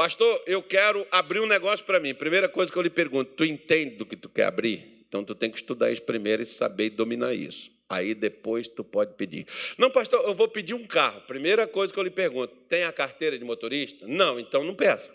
[0.00, 2.14] Pastor, eu quero abrir um negócio para mim.
[2.14, 5.04] Primeira coisa que eu lhe pergunto, tu entende do que tu quer abrir?
[5.06, 7.70] Então tu tem que estudar isso primeiro e saber dominar isso.
[7.86, 9.46] Aí depois tu pode pedir.
[9.76, 11.20] Não, pastor, eu vou pedir um carro.
[11.26, 14.08] Primeira coisa que eu lhe pergunto, tem a carteira de motorista?
[14.08, 15.14] Não, então não peça.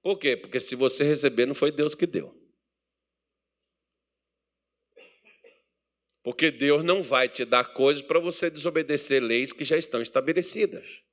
[0.00, 0.36] Por quê?
[0.36, 2.32] Porque se você receber, não foi Deus que deu.
[6.22, 11.03] Porque Deus não vai te dar coisas para você desobedecer leis que já estão estabelecidas.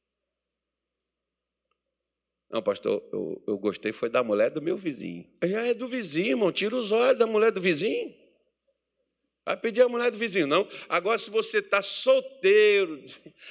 [2.52, 5.26] Não, pastor, eu, eu gostei, foi da mulher do meu vizinho.
[5.42, 8.14] Já é do vizinho, irmão, tira os olhos da mulher do vizinho.
[9.46, 10.68] Vai pedir a mulher do vizinho, não.
[10.90, 13.02] Agora, se você está solteiro,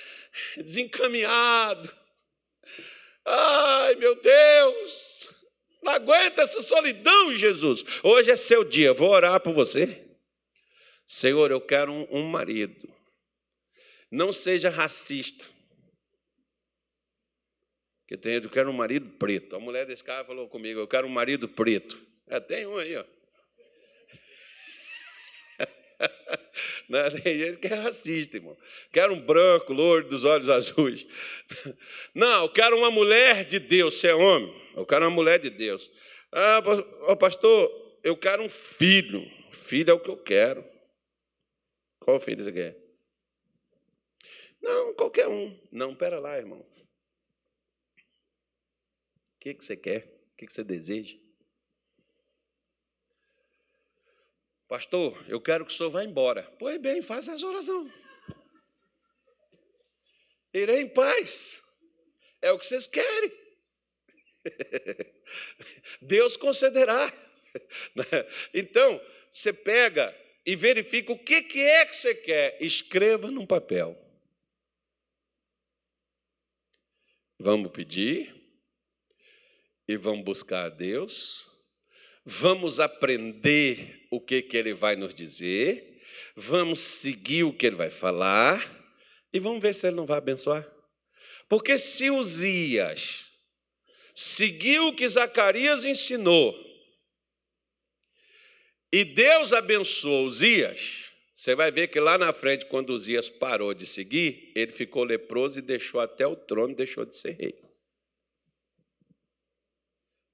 [0.58, 1.90] desencaminhado,
[3.24, 5.30] ai meu Deus,
[5.82, 7.82] não aguenta essa solidão, Jesus.
[8.02, 10.10] Hoje é seu dia, vou orar por você.
[11.06, 12.86] Senhor, eu quero um, um marido.
[14.10, 15.46] Não seja racista.
[18.10, 19.54] Que tem, eu quero um marido preto.
[19.54, 21.96] A mulher desse cara falou comigo, eu quero um marido preto.
[22.26, 23.04] É, tem um aí, ó.
[26.90, 28.58] Não, tem gente que é racista, irmão.
[28.90, 31.06] Quero um branco, louro, dos olhos azuis.
[32.12, 34.52] Não, eu quero uma mulher de Deus, você é homem.
[34.74, 35.88] Eu quero uma mulher de Deus.
[36.32, 36.60] Ah,
[37.14, 37.70] pastor,
[38.02, 39.24] eu quero um filho.
[39.52, 40.64] Filho é o que eu quero.
[42.00, 42.76] Qual filho você quer?
[44.60, 45.56] Não, qualquer um.
[45.70, 46.68] Não, pera lá, irmão
[49.40, 50.04] que, que você quer?
[50.34, 51.16] O que, que você deseja?
[54.68, 56.42] Pastor, eu quero que o senhor vá embora.
[56.58, 57.90] Pois bem, faça essa oração.
[60.52, 61.62] Irei em paz.
[62.42, 63.32] É o que vocês querem.
[66.00, 67.12] Deus concederá.
[68.54, 70.16] Então, você pega
[70.46, 72.56] e verifica o que é que você quer.
[72.62, 73.98] Escreva num papel.
[77.40, 78.39] Vamos pedir
[79.90, 81.44] e vamos buscar a Deus,
[82.24, 86.00] vamos aprender o que, que Ele vai nos dizer,
[86.36, 88.64] vamos seguir o que Ele vai falar
[89.32, 90.64] e vamos ver se Ele não vai abençoar.
[91.48, 93.32] Porque se Uzias
[94.14, 96.54] seguiu o que Zacarias ensinou
[98.92, 103.88] e Deus abençoou Uzias, você vai ver que lá na frente, quando Uzias parou de
[103.88, 107.69] seguir, ele ficou leproso e deixou até o trono, deixou de ser rei.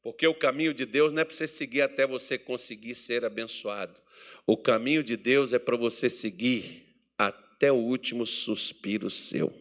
[0.06, 4.00] Porque o caminho de Deus não é para você seguir até você conseguir ser abençoado.
[4.46, 6.86] O caminho de Deus é para você seguir
[7.18, 9.52] até o último suspiro seu.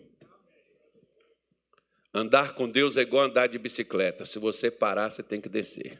[2.13, 4.23] Andar com Deus é igual andar de bicicleta.
[4.23, 5.99] Se você parar, você tem que descer.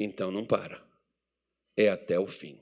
[0.00, 0.82] Então não para.
[1.76, 2.58] É até o fim.